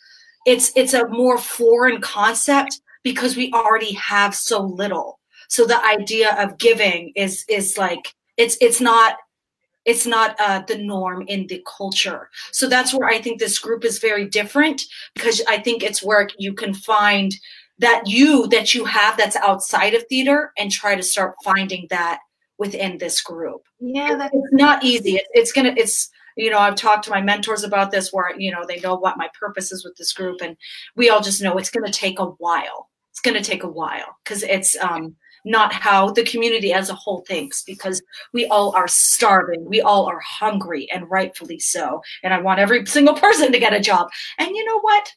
it's 0.46 0.72
it's 0.76 0.94
a 0.94 1.08
more 1.08 1.38
foreign 1.38 2.02
concept 2.02 2.82
because 3.04 3.36
we 3.36 3.52
already 3.54 3.94
have 3.94 4.34
so 4.34 4.62
little. 4.62 5.20
So 5.48 5.66
the 5.66 5.84
idea 5.86 6.36
of 6.42 6.58
giving 6.58 7.12
is 7.16 7.46
is 7.48 7.78
like 7.78 8.14
it's 8.38 8.58
it's 8.62 8.82
not 8.82 9.18
it's 9.86 10.06
not 10.06 10.36
uh, 10.40 10.62
the 10.68 10.78
norm 10.78 11.24
in 11.28 11.46
the 11.48 11.62
culture 11.78 12.30
so 12.52 12.68
that's 12.68 12.94
where 12.94 13.10
i 13.10 13.20
think 13.20 13.40
this 13.40 13.60
group 13.60 13.84
is 13.84 14.00
very 14.00 14.26
different 14.26 14.82
because 15.14 15.42
i 15.48 15.58
think 15.58 15.84
it's 15.84 16.02
where 16.02 16.30
you 16.38 16.54
can 16.54 16.74
find 16.74 17.36
that 17.80 18.04
you 18.06 18.48
that 18.48 18.74
you 18.74 18.86
have 18.86 19.18
that's 19.18 19.36
outside 19.38 19.94
of 19.94 20.04
theater 20.08 20.52
and 20.58 20.72
try 20.72 20.96
to 20.96 21.04
start 21.04 21.36
finding 21.44 21.86
that 21.90 22.20
within 22.58 22.98
this 22.98 23.22
group. 23.22 23.64
Yeah 23.80 24.16
that's 24.16 24.34
it's 24.34 24.54
not 24.54 24.84
easy. 24.84 25.16
It, 25.16 25.26
it's 25.34 25.52
gonna 25.52 25.74
it's 25.78 26.10
you 26.36 26.50
know 26.50 26.58
i've 26.58 26.76
talked 26.76 27.04
to 27.06 27.12
my 27.12 27.22
mentors 27.22 27.64
about 27.64 27.92
this 27.92 28.12
where 28.12 28.36
you 28.40 28.52
know 28.52 28.66
they 28.68 28.80
know 28.80 28.96
what 28.96 29.18
my 29.18 29.30
purpose 29.40 29.72
is 29.72 29.86
with 29.86 29.96
this 29.98 30.14
group 30.14 30.42
and 30.42 30.58
we 30.96 31.10
all 31.10 31.22
just 31.22 31.42
know 31.42 31.58
it's 31.58 31.70
going 31.70 31.86
to 31.86 31.92
take 31.92 32.20
a 32.20 32.26
while. 32.26 32.90
It's 33.12 33.20
going 33.20 33.38
to 33.38 33.44
take 33.44 33.64
a 33.64 33.68
while 33.68 34.18
because 34.24 34.44
it's 34.44 34.76
um 34.78 35.16
not 35.46 35.74
how 35.74 36.10
the 36.10 36.24
community 36.24 36.74
as 36.74 36.90
a 36.90 36.96
whole 36.96 37.24
thinks 37.28 37.64
because 37.64 38.02
we 38.32 38.46
all 38.48 38.74
are 38.76 38.88
starving. 38.88 39.66
We 39.66 39.82
all 39.82 40.06
are 40.06 40.22
hungry 40.22 40.90
and 40.92 41.10
rightfully 41.10 41.60
so. 41.60 42.02
And 42.24 42.34
i 42.34 42.40
want 42.40 42.60
every 42.60 42.86
single 42.86 43.16
person 43.16 43.52
to 43.52 43.60
get 43.60 43.74
a 43.74 43.80
job. 43.80 44.10
And 44.40 44.56
you 44.56 44.66
know 44.66 44.80
what? 44.80 45.12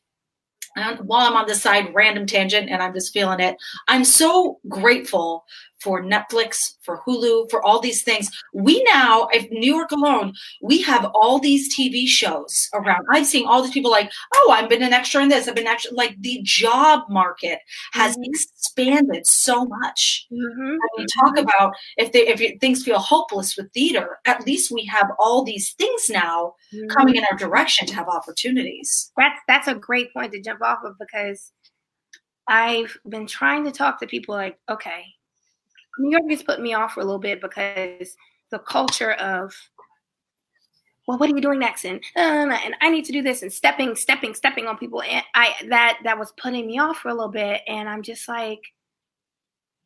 And 0.76 0.98
while 1.08 1.26
I'm 1.26 1.36
on 1.36 1.46
the 1.46 1.54
side 1.54 1.94
random 1.94 2.26
tangent 2.26 2.68
and 2.68 2.82
I'm 2.82 2.92
just 2.92 3.12
feeling 3.12 3.40
it, 3.40 3.56
I'm 3.88 4.04
so 4.04 4.58
grateful 4.68 5.44
for 5.80 6.02
Netflix, 6.02 6.74
for 6.82 7.00
Hulu, 7.06 7.50
for 7.50 7.64
all 7.64 7.80
these 7.80 8.02
things. 8.02 8.30
We 8.52 8.82
now, 8.84 9.28
if 9.32 9.50
New 9.50 9.74
York 9.74 9.90
alone, 9.92 10.32
we 10.62 10.82
have 10.82 11.10
all 11.14 11.38
these 11.38 11.74
TV 11.74 12.06
shows 12.06 12.68
around. 12.74 13.04
I'm 13.10 13.24
seeing 13.24 13.46
all 13.46 13.62
these 13.62 13.72
people 13.72 13.90
like, 13.90 14.10
oh, 14.34 14.54
I've 14.54 14.68
been 14.68 14.82
an 14.82 14.92
extra 14.92 15.22
in 15.22 15.28
this. 15.28 15.48
I've 15.48 15.54
been 15.54 15.66
extra. 15.66 15.94
Like 15.94 16.16
the 16.20 16.40
job 16.42 17.02
market 17.08 17.58
has 17.92 18.14
mm-hmm. 18.14 18.24
expanded 18.24 19.26
so 19.26 19.64
much. 19.66 20.26
Mm-hmm. 20.32 20.76
we 20.96 21.06
talk 21.22 21.38
about 21.38 21.74
if 21.96 22.12
they, 22.12 22.26
if 22.28 22.60
things 22.60 22.82
feel 22.82 22.98
hopeless 22.98 23.56
with 23.56 23.72
theater, 23.72 24.18
at 24.24 24.46
least 24.46 24.70
we 24.70 24.84
have 24.86 25.10
all 25.18 25.42
these 25.42 25.72
things 25.74 26.08
now 26.08 26.54
mm-hmm. 26.74 26.88
coming 26.88 27.16
in 27.16 27.24
our 27.30 27.36
direction 27.36 27.86
to 27.88 27.94
have 27.94 28.08
opportunities. 28.08 29.12
That's 29.16 29.40
that's 29.46 29.68
a 29.68 29.74
great 29.74 30.12
point 30.12 30.32
to 30.32 30.40
jump 30.40 30.62
off 30.62 30.84
of 30.84 30.96
because 30.98 31.52
I've 32.48 32.96
been 33.08 33.26
trying 33.26 33.64
to 33.64 33.72
talk 33.72 33.98
to 34.00 34.06
people 34.06 34.34
like, 34.34 34.58
okay, 34.68 35.04
New 35.98 36.10
York 36.10 36.30
has 36.30 36.42
put 36.42 36.60
me 36.60 36.74
off 36.74 36.92
for 36.92 37.00
a 37.00 37.04
little 37.04 37.20
bit 37.20 37.40
because 37.40 38.16
the 38.50 38.58
culture 38.60 39.12
of 39.12 39.54
well, 41.06 41.18
what 41.18 41.30
are 41.30 41.34
you 41.34 41.40
doing 41.40 41.60
next? 41.60 41.84
And 41.84 42.00
uh, 42.16 42.58
and 42.64 42.74
I 42.80 42.90
need 42.90 43.04
to 43.04 43.12
do 43.12 43.22
this 43.22 43.42
and 43.42 43.52
stepping, 43.52 43.94
stepping, 43.94 44.34
stepping 44.34 44.66
on 44.66 44.76
people. 44.76 45.02
And 45.02 45.24
I 45.34 45.54
that 45.68 46.00
that 46.02 46.18
was 46.18 46.32
putting 46.36 46.66
me 46.66 46.78
off 46.78 46.98
for 46.98 47.10
a 47.10 47.14
little 47.14 47.30
bit. 47.30 47.62
And 47.68 47.88
I'm 47.88 48.02
just 48.02 48.26
like, 48.26 48.60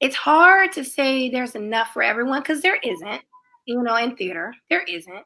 it's 0.01 0.17
hard 0.17 0.73
to 0.73 0.85
say 0.85 1.29
there's 1.29 1.55
enough 1.55 1.89
for 1.93 2.03
everyone 2.03 2.41
because 2.41 2.63
there 2.63 2.79
isn't. 2.83 3.23
You 3.67 3.83
know, 3.83 3.97
in 3.97 4.17
theater, 4.17 4.55
there 4.71 4.83
isn't. 4.83 5.25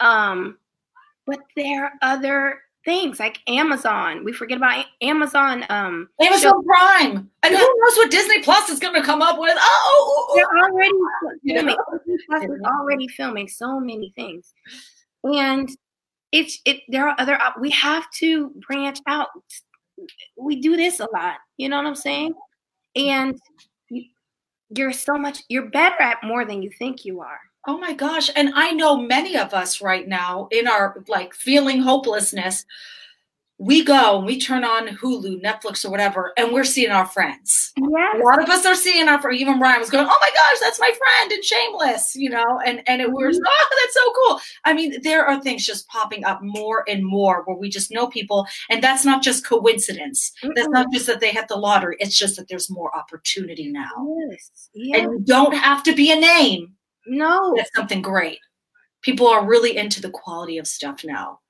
Um, 0.00 0.58
but 1.26 1.40
there 1.56 1.86
are 1.86 1.92
other 2.02 2.60
things 2.84 3.20
like 3.20 3.38
Amazon. 3.46 4.24
We 4.24 4.32
forget 4.32 4.58
about 4.58 4.84
Amazon. 5.00 5.64
Um, 5.68 6.08
Amazon 6.20 6.52
show. 6.52 6.62
Prime. 6.62 7.30
And 7.42 7.54
who 7.54 7.60
knows 7.60 7.96
what 7.96 8.10
Disney 8.10 8.42
Plus 8.42 8.68
is 8.68 8.78
going 8.78 8.94
to 8.94 9.02
come 9.02 9.22
up 9.22 9.38
with? 9.38 9.56
Oh, 9.58 10.32
they're 10.34 10.64
already 10.64 10.92
filming. 11.46 11.76
Plus 12.28 12.44
is 12.44 12.60
already 12.64 13.08
filming 13.08 13.48
so 13.48 13.80
many 13.80 14.12
things, 14.16 14.52
and 15.24 15.68
it's 16.32 16.60
it. 16.64 16.80
There 16.88 17.08
are 17.08 17.16
other. 17.18 17.38
We 17.60 17.70
have 17.70 18.10
to 18.18 18.50
branch 18.66 18.98
out. 19.06 19.28
We 20.36 20.60
do 20.60 20.76
this 20.76 21.00
a 21.00 21.08
lot. 21.12 21.36
You 21.56 21.68
know 21.68 21.76
what 21.76 21.86
I'm 21.86 21.94
saying? 21.94 22.34
And 22.96 23.38
you're 24.70 24.92
so 24.92 25.16
much. 25.16 25.42
You're 25.48 25.70
better 25.70 26.00
at 26.00 26.22
more 26.24 26.44
than 26.44 26.62
you 26.62 26.70
think 26.78 27.04
you 27.04 27.20
are. 27.20 27.40
Oh 27.66 27.78
my 27.78 27.92
gosh. 27.92 28.28
And 28.34 28.52
I 28.54 28.72
know 28.72 28.96
many 28.96 29.36
of 29.36 29.54
us 29.54 29.80
right 29.80 30.06
now 30.06 30.48
in 30.50 30.66
our 30.66 31.02
like 31.08 31.32
feeling 31.34 31.80
hopelessness, 31.80 32.64
we 33.62 33.84
go 33.84 34.18
and 34.18 34.26
we 34.26 34.40
turn 34.40 34.64
on 34.64 34.88
Hulu, 34.88 35.40
Netflix, 35.40 35.84
or 35.84 35.90
whatever, 35.90 36.32
and 36.36 36.52
we're 36.52 36.64
seeing 36.64 36.90
our 36.90 37.06
friends. 37.06 37.72
Yeah. 37.76 38.16
A 38.16 38.24
lot 38.24 38.42
of 38.42 38.48
us 38.48 38.66
are 38.66 38.74
seeing 38.74 39.08
our 39.08 39.22
friend. 39.22 39.38
Even 39.38 39.60
Ryan 39.60 39.78
was 39.78 39.90
going, 39.90 40.06
"Oh 40.10 40.18
my 40.20 40.30
gosh, 40.34 40.58
that's 40.60 40.80
my 40.80 40.90
friend!" 40.90 41.30
and 41.32 41.44
Shameless, 41.44 42.16
you 42.16 42.28
know, 42.28 42.60
and 42.66 42.82
and 42.88 43.00
it 43.00 43.12
was, 43.12 43.36
mm-hmm. 43.36 43.46
oh, 43.46 43.68
that's 43.80 43.94
so 43.94 44.12
cool. 44.16 44.40
I 44.64 44.72
mean, 44.72 45.00
there 45.02 45.24
are 45.24 45.40
things 45.40 45.64
just 45.64 45.86
popping 45.86 46.24
up 46.24 46.40
more 46.42 46.84
and 46.88 47.04
more 47.04 47.42
where 47.44 47.56
we 47.56 47.68
just 47.68 47.92
know 47.92 48.08
people, 48.08 48.48
and 48.68 48.82
that's 48.82 49.04
not 49.04 49.22
just 49.22 49.46
coincidence. 49.46 50.32
Mm-hmm. 50.42 50.52
That's 50.56 50.68
not 50.68 50.86
just 50.92 51.06
that 51.06 51.20
they 51.20 51.30
hit 51.30 51.46
the 51.46 51.56
lottery. 51.56 51.96
It's 52.00 52.18
just 52.18 52.36
that 52.36 52.48
there's 52.48 52.68
more 52.68 52.94
opportunity 52.96 53.70
now, 53.70 53.90
yes. 54.28 54.70
yes. 54.74 55.00
and 55.00 55.12
you 55.12 55.20
don't 55.24 55.54
have 55.54 55.84
to 55.84 55.94
be 55.94 56.10
a 56.10 56.16
name 56.16 56.74
no. 57.06 57.54
That's 57.56 57.74
something 57.74 58.02
great. 58.02 58.38
People 59.02 59.26
are 59.26 59.46
really 59.46 59.76
into 59.76 60.00
the 60.00 60.10
quality 60.10 60.58
of 60.58 60.66
stuff 60.66 61.04
now. 61.04 61.40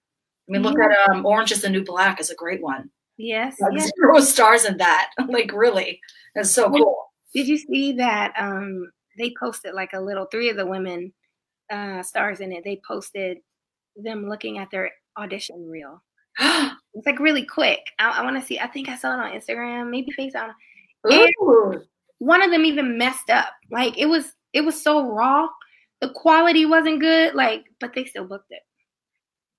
I 0.48 0.52
mean, 0.52 0.62
look 0.62 0.76
yeah. 0.78 0.88
at 0.90 1.10
um, 1.10 1.26
Orange 1.26 1.52
is 1.52 1.62
the 1.62 1.70
New 1.70 1.84
Black 1.84 2.20
is 2.20 2.30
a 2.30 2.34
great 2.34 2.62
one. 2.62 2.90
Yes. 3.16 3.56
Like 3.60 3.72
yes. 3.74 3.90
Zero 3.96 4.20
stars 4.20 4.64
in 4.64 4.76
that. 4.78 5.10
like 5.28 5.52
really. 5.52 6.00
That's 6.34 6.50
so 6.50 6.70
cool. 6.70 6.96
Did 7.34 7.48
you 7.48 7.58
see 7.58 7.92
that 7.94 8.32
um 8.36 8.90
they 9.18 9.34
posted 9.38 9.74
like 9.74 9.92
a 9.92 10.00
little 10.00 10.26
three 10.26 10.48
of 10.48 10.56
the 10.56 10.66
women 10.66 11.12
uh 11.70 12.02
stars 12.02 12.40
in 12.40 12.52
it, 12.52 12.64
they 12.64 12.80
posted 12.86 13.38
them 13.96 14.28
looking 14.28 14.58
at 14.58 14.70
their 14.70 14.90
audition 15.16 15.68
reel. 15.68 16.02
it's 16.38 17.06
like 17.06 17.20
really 17.20 17.44
quick. 17.44 17.80
I, 17.98 18.20
I 18.20 18.24
want 18.24 18.40
to 18.40 18.46
see. 18.46 18.58
I 18.58 18.66
think 18.66 18.88
I 18.88 18.96
saw 18.96 19.12
it 19.14 19.24
on 19.24 19.38
Instagram, 19.38 19.90
maybe 19.90 20.12
FaceTime. 20.18 20.52
One 22.18 22.42
of 22.42 22.50
them 22.50 22.64
even 22.64 22.98
messed 22.98 23.30
up. 23.30 23.52
Like 23.70 23.98
it 23.98 24.06
was 24.06 24.32
it 24.52 24.62
was 24.62 24.80
so 24.80 25.06
raw. 25.06 25.48
The 26.00 26.10
quality 26.10 26.66
wasn't 26.66 27.00
good, 27.00 27.34
like, 27.34 27.64
but 27.80 27.92
they 27.94 28.04
still 28.04 28.24
booked 28.24 28.50
it. 28.50 28.62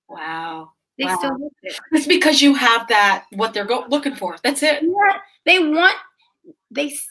Wow. 0.08 0.72
They 0.98 1.04
wow. 1.06 1.16
still 1.18 1.38
booked 1.38 1.56
it. 1.62 1.78
It's 1.92 2.06
because 2.06 2.42
you 2.42 2.54
have 2.54 2.86
that 2.88 3.24
what 3.32 3.54
they're 3.54 3.64
go- 3.64 3.86
looking 3.88 4.14
for. 4.14 4.36
That's 4.44 4.62
it. 4.62 4.82
Yeah, 4.82 5.18
they 5.46 5.58
want 5.58 5.96
they. 6.70 6.94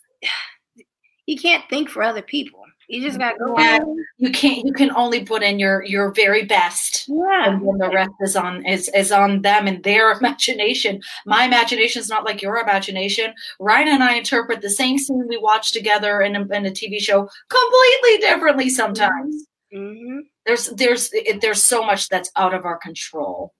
You 1.25 1.37
can't 1.37 1.63
think 1.69 1.89
for 1.89 2.03
other 2.03 2.21
people. 2.21 2.62
You 2.93 3.01
just 3.01 3.17
gotta 3.17 3.39
go. 3.39 3.57
Yeah, 3.57 3.79
you 4.17 4.29
can't. 4.29 4.63
You 4.67 4.71
can 4.71 4.91
only 4.91 5.25
put 5.25 5.41
in 5.41 5.57
your 5.57 5.83
your 5.83 6.13
very 6.13 6.45
best. 6.45 7.05
Yeah. 7.07 7.49
And 7.49 7.67
then 7.67 7.77
the 7.79 7.89
rest 7.89 8.11
is 8.21 8.35
on 8.35 8.63
is 8.67 8.87
is 8.89 9.11
on 9.11 9.41
them 9.41 9.65
and 9.65 9.81
their 9.81 10.11
imagination. 10.19 11.01
My 11.25 11.43
imagination 11.43 12.01
is 12.01 12.09
not 12.09 12.23
like 12.23 12.43
your 12.43 12.57
imagination. 12.57 13.33
Ryan 13.59 13.87
and 13.87 14.03
I 14.03 14.13
interpret 14.13 14.61
the 14.61 14.69
same 14.69 14.99
scene 14.99 15.25
we 15.27 15.37
watch 15.37 15.71
together 15.71 16.21
in 16.21 16.35
a, 16.35 16.41
in 16.41 16.67
a 16.67 16.71
TV 16.71 16.99
show 16.99 17.27
completely 17.49 18.17
differently 18.19 18.69
sometimes. 18.69 19.43
Mm-hmm. 19.73 20.19
There's 20.45 20.67
there's 20.67 21.09
it, 21.13 21.41
there's 21.41 21.63
so 21.63 21.83
much 21.83 22.09
that's 22.09 22.29
out 22.35 22.53
of 22.53 22.63
our 22.63 22.77
control. 22.77 23.55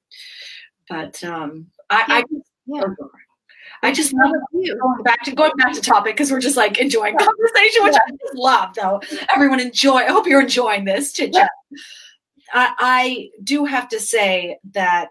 But 0.88 1.24
um, 1.24 1.72
I, 1.90 2.06
yeah. 2.08 2.16
I 2.16 2.24
yeah. 2.68 2.84
I 3.84 3.92
just 3.92 4.14
love 4.14 4.34
going 4.54 5.04
back 5.04 5.24
to 5.26 5.36
going 5.36 5.52
back 5.58 5.74
to 5.74 5.82
topic 5.82 6.16
because 6.16 6.32
we're 6.32 6.40
just 6.40 6.58
like 6.58 6.80
enjoying 6.80 7.18
conversation, 7.18 7.84
which 7.84 7.94
yeah. 7.94 8.00
I 8.08 8.12
just 8.12 8.36
love. 8.36 8.74
Though 8.74 9.02
everyone 9.34 9.60
enjoy. 9.60 9.98
I 9.98 10.10
hope 10.10 10.26
you're 10.26 10.42
enjoying 10.42 10.86
this 10.86 11.12
chit 11.14 11.34
chat. 11.34 11.50
Yeah. 11.70 11.78
I, 12.54 12.74
I 12.80 13.30
do 13.44 13.66
have 13.66 13.90
to 13.90 14.00
say 14.00 14.60
that 14.74 15.10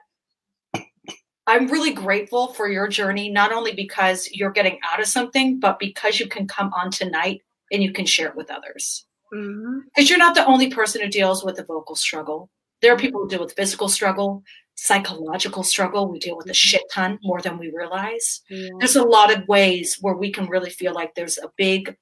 I'm 1.47 1.69
really 1.69 1.93
grateful 1.93 2.49
for 2.49 2.69
your 2.69 2.89
journey, 2.89 3.29
not 3.29 3.53
only 3.53 3.75
because 3.75 4.29
you're 4.33 4.53
getting 4.53 4.79
out 4.91 5.01
of 5.01 5.07
something, 5.07 5.59
but 5.59 5.79
because 5.79 6.21
you 6.21 6.29
can 6.29 6.47
come 6.47 6.73
on 6.73 6.91
tonight 6.91 7.43
and 7.73 7.83
you 7.83 7.93
can 7.93 8.07
share 8.07 8.29
it 8.29 8.37
with 8.37 8.51
others. 8.51 9.05
Because 9.31 10.09
you're 10.09 10.19
not 10.19 10.35
the 10.35 10.47
only 10.47 10.71
person 10.71 11.03
who 11.03 11.09
deals 11.09 11.45
with 11.45 11.57
the 11.57 11.65
vocal 11.65 11.97
struggle. 11.97 12.49
There 12.81 12.93
are 12.93 12.99
people 12.99 13.23
who 13.23 13.29
deal 13.29 13.41
with 13.41 13.55
physical 13.55 13.89
struggle, 13.89 14.43
psychological 14.75 15.63
struggle. 15.63 16.11
We 16.11 16.19
deal 16.19 16.37
with 16.37 16.51
a 16.51 16.55
shit 16.55 16.83
mm-hmm. 16.91 17.01
ton 17.01 17.19
more 17.23 17.41
than 17.41 17.59
we 17.59 17.71
realize. 17.75 18.43
Yeah. 18.49 18.71
There's 18.79 18.97
a 18.97 19.05
lot 19.05 19.33
of 19.33 19.47
ways 19.49 19.99
where 20.01 20.17
we 20.17 20.33
can 20.33 20.47
really 20.47 20.71
feel 20.71 20.95
like 20.95 21.15
there's 21.15 21.39
a 21.39 21.51
big 21.57 21.97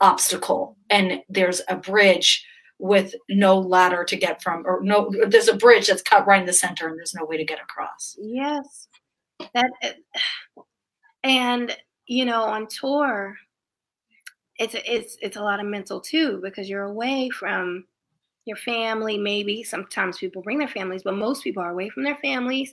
obstacle 0.00 0.76
and 0.88 1.22
there's 1.28 1.60
a 1.68 1.76
bridge 1.76 2.44
with 2.78 3.14
no 3.28 3.58
ladder 3.58 4.04
to 4.04 4.16
get 4.16 4.42
from, 4.42 4.62
or 4.66 4.80
no, 4.82 5.12
there's 5.28 5.48
a 5.48 5.56
bridge 5.56 5.88
that's 5.88 6.02
cut 6.02 6.26
right 6.26 6.40
in 6.40 6.46
the 6.46 6.52
center 6.52 6.88
and 6.88 6.98
there's 6.98 7.14
no 7.14 7.24
way 7.24 7.36
to 7.36 7.44
get 7.44 7.60
across. 7.60 8.16
Yes. 8.18 8.88
That 9.54 9.70
and 11.22 11.76
you 12.06 12.24
know, 12.24 12.42
on 12.42 12.66
tour, 12.66 13.36
it's 14.58 14.74
it's 14.74 15.16
it's 15.22 15.36
a 15.36 15.42
lot 15.42 15.60
of 15.60 15.66
mental 15.66 16.00
too 16.00 16.40
because 16.42 16.68
you're 16.68 16.84
away 16.84 17.30
from 17.30 17.84
your 18.44 18.56
family 18.56 19.18
maybe 19.18 19.62
sometimes 19.62 20.18
people 20.18 20.42
bring 20.42 20.58
their 20.58 20.68
families 20.68 21.02
but 21.02 21.14
most 21.14 21.44
people 21.44 21.62
are 21.62 21.70
away 21.70 21.88
from 21.88 22.02
their 22.02 22.18
families. 22.22 22.72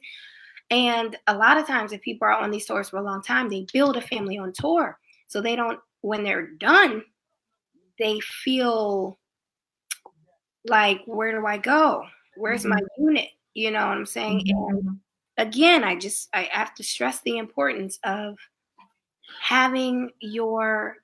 And 0.69 1.15
a 1.27 1.36
lot 1.36 1.58
of 1.58 1.65
times 1.65 1.93
if 1.93 2.01
people 2.01 2.27
are 2.27 2.34
on 2.34 2.51
these 2.51 2.65
tours 2.65 2.89
for 2.89 2.97
a 2.97 3.03
long 3.03 3.21
time 3.21 3.49
they 3.49 3.65
build 3.71 3.97
a 3.97 4.01
family 4.01 4.38
on 4.38 4.53
tour. 4.53 4.99
So 5.27 5.41
they 5.41 5.56
don't 5.56 5.80
when 6.01 6.23
they're 6.23 6.47
done 6.47 7.03
they 7.99 8.19
feel 8.19 9.17
like 10.65 11.01
where 11.06 11.32
do 11.32 11.45
i 11.45 11.58
go? 11.58 12.03
Where's 12.36 12.65
my 12.65 12.75
mm-hmm. 12.75 13.03
unit? 13.08 13.30
You 13.53 13.71
know 13.71 13.88
what 13.88 13.97
i'm 13.97 14.06
saying? 14.06 14.43
And 14.47 14.80
mm-hmm. 14.80 14.93
again 15.38 15.84
i 15.84 15.95
just 15.95 16.30
i 16.34 16.49
have 16.51 16.73
to 16.75 16.84
stress 16.84 17.21
the 17.21 17.38
importance 17.38 17.99
of 18.03 18.38
having 19.41 20.12
your 20.19 20.97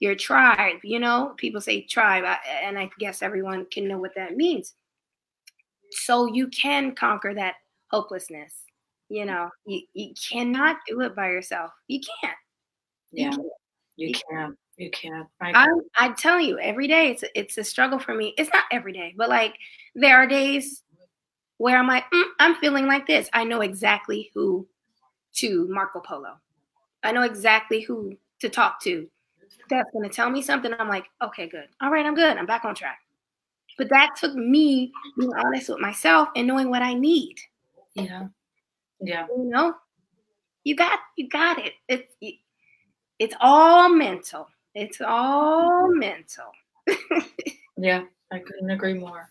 your 0.00 0.14
tribe 0.14 0.76
you 0.82 0.98
know? 1.00 1.34
People 1.36 1.60
say 1.60 1.82
tribe 1.82 2.24
and 2.62 2.78
i 2.78 2.90
guess 2.98 3.22
everyone 3.22 3.66
can 3.66 3.88
know 3.88 3.98
what 3.98 4.14
that 4.16 4.36
means. 4.36 4.74
So 5.90 6.26
you 6.26 6.48
can 6.48 6.94
conquer 6.94 7.34
that 7.34 7.54
hopelessness 7.90 8.52
you 9.08 9.24
know? 9.24 9.50
You, 9.66 9.82
you 9.94 10.14
cannot 10.30 10.78
do 10.86 11.00
it 11.02 11.14
by 11.14 11.28
yourself. 11.30 11.70
You 11.88 12.00
can't. 12.20 12.36
Yeah, 13.12 13.30
You 13.30 13.30
can't. 13.30 13.46
you 13.96 14.12
can. 14.30 14.56
You 14.76 14.90
can. 14.90 15.26
I 15.40 15.52
I, 15.54 16.08
I 16.08 16.12
tell 16.12 16.38
you 16.40 16.58
every 16.58 16.86
day 16.86 17.10
it's 17.10 17.22
a, 17.22 17.38
it's 17.38 17.58
a 17.58 17.64
struggle 17.64 17.98
for 17.98 18.14
me. 18.14 18.34
It's 18.36 18.50
not 18.52 18.64
every 18.70 18.92
day 18.92 19.14
but 19.16 19.28
like 19.28 19.54
there 19.94 20.16
are 20.16 20.26
days 20.26 20.82
where 21.58 21.78
i'm 21.78 21.86
like 21.86 22.04
mm, 22.12 22.24
i'm 22.40 22.56
feeling 22.56 22.86
like 22.86 23.06
this. 23.06 23.30
I 23.32 23.44
know 23.44 23.62
exactly 23.62 24.30
who 24.34 24.66
to 25.36 25.66
marco 25.68 26.00
polo. 26.00 26.34
I 27.02 27.12
know 27.12 27.22
exactly 27.22 27.80
who 27.80 28.18
to 28.40 28.48
talk 28.48 28.80
to 28.82 29.08
that's 29.68 29.90
going 29.92 30.08
to 30.08 30.14
tell 30.14 30.30
me 30.30 30.42
something 30.42 30.72
i'm 30.78 30.88
like 30.88 31.04
okay 31.22 31.48
good 31.48 31.66
all 31.80 31.90
right 31.90 32.06
i'm 32.06 32.14
good 32.14 32.36
i'm 32.36 32.46
back 32.46 32.64
on 32.64 32.74
track 32.74 32.98
but 33.78 33.88
that 33.90 34.16
took 34.16 34.34
me 34.34 34.92
being 35.18 35.32
honest 35.34 35.68
with 35.68 35.80
myself 35.80 36.28
and 36.36 36.46
knowing 36.46 36.70
what 36.70 36.82
i 36.82 36.94
need 36.94 37.36
yeah. 37.94 38.26
Yeah. 39.00 39.26
you 39.36 39.44
know 39.44 39.74
you 40.64 40.76
got 40.76 40.98
you 41.16 41.28
got 41.28 41.58
it 41.58 41.72
it's 41.88 42.12
it's 43.18 43.34
all 43.40 43.88
mental 43.88 44.48
it's 44.74 45.00
all 45.00 45.88
mental 45.94 46.52
Yeah. 47.76 48.04
I 48.32 48.38
couldn't 48.38 48.70
agree 48.70 48.94
more. 48.94 49.30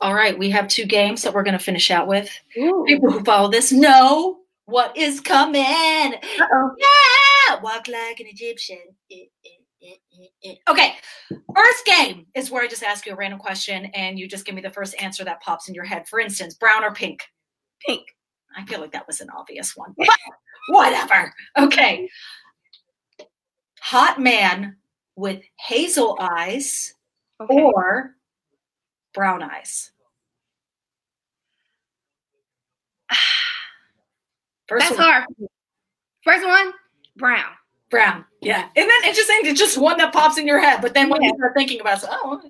All 0.00 0.14
right. 0.14 0.38
We 0.38 0.50
have 0.50 0.68
two 0.68 0.84
games 0.84 1.22
that 1.22 1.32
we're 1.32 1.42
going 1.42 1.58
to 1.58 1.64
finish 1.64 1.90
out 1.90 2.06
with. 2.06 2.30
Ooh. 2.58 2.84
People 2.86 3.10
who 3.10 3.24
follow 3.24 3.50
this 3.50 3.72
know 3.72 4.38
what 4.66 4.96
is 4.96 5.20
coming. 5.20 5.62
Uh-oh. 5.64 6.74
Yeah, 6.78 6.86
walk 7.62 7.88
like 7.88 8.20
an 8.20 8.26
Egyptian. 8.26 8.78
Eh, 9.10 9.24
eh, 9.44 10.26
eh. 10.44 10.54
Okay, 10.68 10.94
first 11.54 11.86
game 11.86 12.26
is 12.34 12.50
where 12.50 12.62
I 12.62 12.68
just 12.68 12.82
ask 12.82 13.06
you 13.06 13.12
a 13.12 13.16
random 13.16 13.38
question 13.38 13.86
and 13.86 14.18
you 14.18 14.28
just 14.28 14.44
give 14.44 14.54
me 14.54 14.60
the 14.62 14.70
first 14.70 14.94
answer 15.00 15.24
that 15.24 15.40
pops 15.42 15.68
in 15.68 15.74
your 15.74 15.84
head. 15.84 16.08
For 16.08 16.20
instance, 16.20 16.54
brown 16.54 16.84
or 16.84 16.92
pink? 16.92 17.22
Pink. 17.86 18.02
I 18.56 18.64
feel 18.66 18.80
like 18.80 18.92
that 18.92 19.06
was 19.06 19.20
an 19.20 19.30
obvious 19.30 19.76
one. 19.76 19.94
But 19.96 20.08
whatever. 20.68 21.32
Okay. 21.58 22.08
Hot 23.80 24.20
man 24.20 24.76
with 25.16 25.42
hazel 25.58 26.16
eyes 26.20 26.94
Okay. 27.40 27.60
or 27.62 28.16
brown 29.14 29.42
eyes? 29.42 29.92
First 34.68 34.88
That's 34.88 34.98
one, 34.98 35.08
hard. 35.08 35.24
First 36.22 36.46
one, 36.46 36.72
brown. 37.16 37.50
brown. 37.90 38.24
Yeah. 38.40 38.68
Isn't 38.76 38.88
that 38.88 39.02
interesting? 39.06 39.38
It's 39.42 39.58
just 39.58 39.76
one 39.76 39.98
that 39.98 40.12
pops 40.12 40.38
in 40.38 40.46
your 40.46 40.60
head, 40.60 40.80
but 40.80 40.94
then 40.94 41.08
when 41.10 41.22
you 41.22 41.28
Yeah. 41.30 41.34
start 41.36 41.54
thinking 41.56 41.80
about 41.80 42.02
it, 42.02 42.08
oh, 42.10 42.40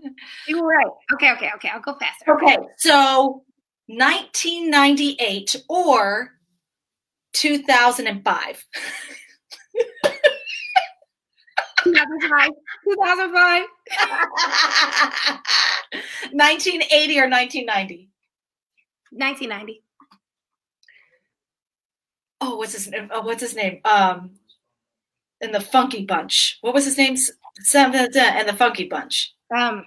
You 0.47 0.61
were 0.63 0.69
right. 0.69 0.87
Okay, 1.15 1.33
okay, 1.33 1.51
okay. 1.57 1.69
I'll 1.73 1.81
go 1.81 1.95
faster. 1.99 2.35
okay. 2.37 2.59
So 2.77 3.45
1998 3.87 5.57
or 5.69 6.33
2005. 7.33 8.65
2005. 11.85 12.51
2005. 12.85 13.67
1980 16.33 17.19
or 17.21 17.29
1990. 17.29 18.11
1990. 19.13 19.83
Oh, 22.43 22.57
what's 22.57 22.73
his 22.75 22.89
name? 22.89 23.09
Oh, 23.13 23.23
what's 23.23 23.41
his 23.43 23.55
name? 23.57 23.81
Um, 23.85 24.33
in 25.41 25.53
the 25.53 25.61
Funky 25.61 26.05
Bunch. 26.05 26.59
What 26.61 26.75
was 26.75 26.85
his 26.85 26.99
name? 26.99 27.17
Sam 27.61 27.95
and 27.95 28.49
the 28.49 28.55
Funky 28.57 28.85
Bunch. 28.89 29.35
Um, 29.55 29.87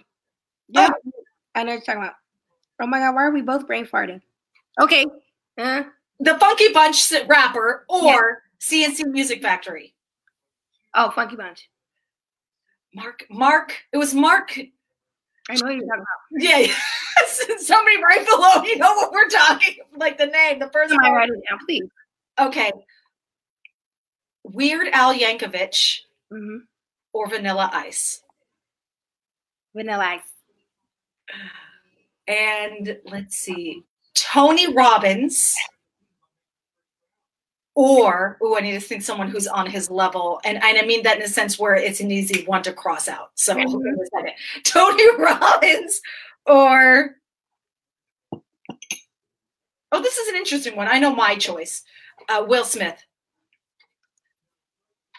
yeah, 0.70 0.90
I 1.56 1.64
know 1.64 1.72
what 1.72 1.76
you're 1.76 1.82
talking 1.82 2.02
about. 2.02 2.16
Oh 2.82 2.88
my 2.88 3.00
God, 3.00 3.16
why 3.16 3.24
are 3.24 3.32
we 3.32 3.42
both 3.42 3.68
brain 3.68 3.86
farting? 3.86 4.22
Okay. 4.82 5.06
Uh, 5.58 5.84
The 6.20 6.38
Funky 6.40 6.74
Bunch 6.74 7.12
rapper 7.28 7.86
or 7.88 8.42
C+C 8.60 9.04
Music 9.06 9.42
Factory. 9.42 9.94
oh, 10.96 11.12
Funky 11.12 11.36
Bunch. 11.36 11.70
Mark. 12.96 13.24
Mark. 13.30 13.74
It 13.92 13.98
was 13.98 14.14
Mark. 14.14 14.58
I 15.50 15.56
know 15.56 15.66
what 15.66 15.76
you're 15.76 15.86
talking 15.88 16.04
about. 16.04 16.68
Yeah. 16.70 16.74
Somebody 17.58 17.98
right 18.02 18.26
below. 18.26 18.64
You 18.64 18.78
know 18.78 18.94
what 18.96 19.12
we're 19.12 19.30
talking. 19.30 19.76
Like 19.98 20.18
the 20.18 20.28
name. 20.28 20.60
The 20.60 20.68
person. 20.68 20.96
Somebody 20.96 21.12
write 21.14 21.30
it 21.30 21.42
down, 21.50 21.60
please. 21.66 21.84
Okay. 22.40 22.72
Weird 24.44 24.88
Al 24.92 25.14
Yankovic 25.14 26.00
hmm 26.32 26.58
or 27.14 27.28
Vanilla 27.30 27.70
Ice. 27.74 28.24
Vanilla 29.76 30.04
Ice. 30.06 30.22
And 32.28 32.98
let's 33.06 33.38
see, 33.38 33.84
Tony 34.16 34.74
Robbins. 34.74 35.56
Or, 37.76 38.38
oh, 38.42 38.56
I 38.56 38.62
need 38.62 38.74
to 38.74 38.80
think 38.80 39.02
someone 39.02 39.30
who's 39.30 39.48
on 39.48 39.66
his 39.68 39.90
level. 39.90 40.40
And, 40.46 40.64
and 40.64 40.78
I 40.78 40.84
mean 40.86 41.02
that 41.04 41.18
in 41.18 41.24
a 41.24 41.28
sense 41.28 41.58
where 41.58 41.74
it's 41.76 42.02
an 42.02 42.12
easy 42.12 42.46
one 42.46 42.62
to 42.64 42.72
cross 42.72 43.08
out. 43.08 43.32
So, 43.34 43.56
Mhm. 43.56 43.64
hold 43.66 43.84
on 43.88 43.98
a 44.00 44.06
second. 44.16 44.34
Tony 44.64 45.04
Robbins 45.18 46.00
or, 46.46 47.16
oh, 49.92 50.02
this 50.04 50.18
is 50.20 50.28
an 50.28 50.36
interesting 50.36 50.76
one. 50.76 50.88
I 50.88 51.00
know 51.00 51.16
my 51.16 51.36
choice. 51.36 51.84
Uh, 52.30 52.46
Will 52.48 52.64
Smith. 52.64 53.04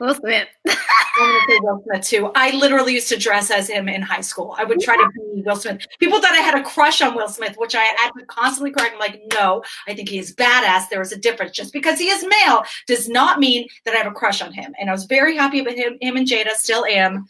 Will 0.01 0.15
Smith. 0.15 0.49
I'm 0.67 0.75
gonna 1.19 1.41
say 1.49 1.59
Will 1.63 1.83
Smith 1.85 2.07
too. 2.07 2.33
I 2.35 2.51
literally 2.57 2.93
used 2.93 3.09
to 3.11 3.17
dress 3.17 3.51
as 3.51 3.69
him 3.69 3.89
in 3.89 4.03
high 4.03 4.21
school. 4.21 4.57
I 4.59 4.65
would 4.65 4.81
try 4.81 4.97
to 4.97 5.09
be 5.15 5.43
Will 5.43 5.57
Smith. 5.57 5.87
People 6.01 6.21
thought 6.21 6.33
I 6.33 6.39
had 6.39 6.59
a 6.59 6.65
crush 6.65 7.01
on 7.01 7.15
Will 7.15 7.29
Smith, 7.29 7.55
which 7.57 7.77
I 7.77 7.83
had 7.83 8.11
to 8.19 8.27
constantly 8.27 8.73
correct. 8.73 8.95
I'm 8.95 8.99
like, 8.99 9.23
no, 9.33 9.63
I 9.87 9.95
think 9.95 10.09
he 10.09 10.19
is 10.19 10.35
badass. 10.35 10.89
There 10.89 11.01
is 11.01 11.13
a 11.13 11.17
difference. 11.17 11.53
Just 11.53 11.73
because 11.73 11.99
he 11.99 12.09
is 12.09 12.27
male 12.27 12.65
does 12.89 13.09
not 13.09 13.39
mean 13.39 13.69
that 13.85 13.95
I 13.95 13.99
have 13.99 14.11
a 14.11 14.15
crush 14.15 14.43
on 14.43 14.53
him. 14.53 14.75
And 14.81 14.91
I 14.91 14.93
was 14.93 15.05
very 15.05 15.37
happy 15.37 15.63
with 15.63 15.77
him, 15.77 15.97
him 16.01 16.17
and 16.17 16.27
Jada, 16.27 16.51
still 16.51 16.85
am. 16.87 17.29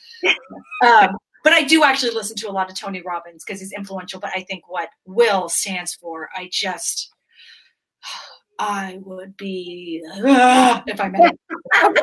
Um, 0.82 1.18
but 1.42 1.52
I 1.52 1.62
do 1.62 1.84
actually 1.84 2.12
listen 2.12 2.36
to 2.38 2.48
a 2.48 2.52
lot 2.52 2.70
of 2.70 2.78
Tony 2.78 3.02
Robbins 3.02 3.44
because 3.44 3.60
he's 3.60 3.72
influential. 3.72 4.18
But 4.18 4.30
I 4.34 4.42
think 4.44 4.66
what 4.70 4.88
Will 5.04 5.50
stands 5.50 5.94
for, 5.94 6.30
I 6.34 6.48
just, 6.50 7.12
I 8.58 8.98
would 9.02 9.36
be 9.36 10.02
ah, 10.24 10.82
if 10.86 11.00
I 11.00 11.08
met 11.08 11.22
him. 11.22 11.38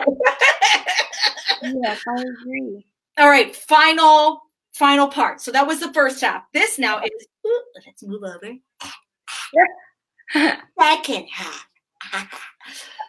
yes, 1.83 2.01
I 2.07 2.21
agree. 2.21 2.85
All 3.17 3.29
right, 3.29 3.55
final 3.55 4.41
final 4.73 5.07
part. 5.07 5.41
So 5.41 5.51
that 5.51 5.67
was 5.67 5.79
the 5.79 5.93
first 5.93 6.21
half. 6.21 6.43
This 6.53 6.79
now 6.79 6.99
is 6.99 7.27
ooh, 7.45 7.63
let's 7.85 8.03
move 8.03 8.23
over. 8.23 8.53
Second 10.79 11.27
half. 11.29 11.67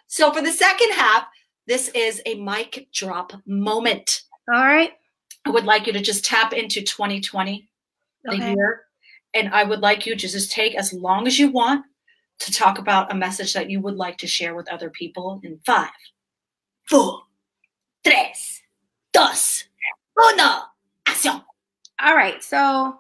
so 0.07 0.33
for 0.33 0.43
the 0.43 0.53
second 0.53 0.93
half, 0.93 1.25
this 1.67 1.89
is 1.95 2.21
a 2.27 2.35
mic 2.35 2.89
drop 2.93 3.33
moment. 3.47 4.23
All 4.53 4.61
right. 4.61 4.93
I 5.45 5.51
would 5.51 5.65
like 5.65 5.87
you 5.87 5.93
to 5.93 6.01
just 6.01 6.25
tap 6.25 6.53
into 6.53 6.83
2020, 6.83 7.69
the 8.25 8.37
year, 8.37 8.83
and 9.35 9.49
I 9.49 9.65
would 9.65 9.81
like 9.81 10.07
you 10.07 10.15
to 10.15 10.29
just 10.29 10.53
take 10.53 10.77
as 10.77 10.93
long 10.93 11.27
as 11.27 11.39
you 11.39 11.51
want 11.51 11.85
to 12.45 12.53
talk 12.53 12.79
about 12.79 13.13
a 13.13 13.15
message 13.15 13.53
that 13.53 13.71
you 13.71 13.81
would 13.81 13.97
like 13.97 14.19
to 14.19 14.27
share 14.27 14.55
with 14.55 14.71
other 14.71 14.91
people 14.91 15.41
in 15.45 15.59
five, 15.65 15.91
four, 16.89 17.23
tres, 18.05 18.63
dos, 19.13 19.65
uno, 20.19 20.63
acción. 21.07 21.45
All 22.01 22.17
right. 22.17 22.43
So 22.43 22.99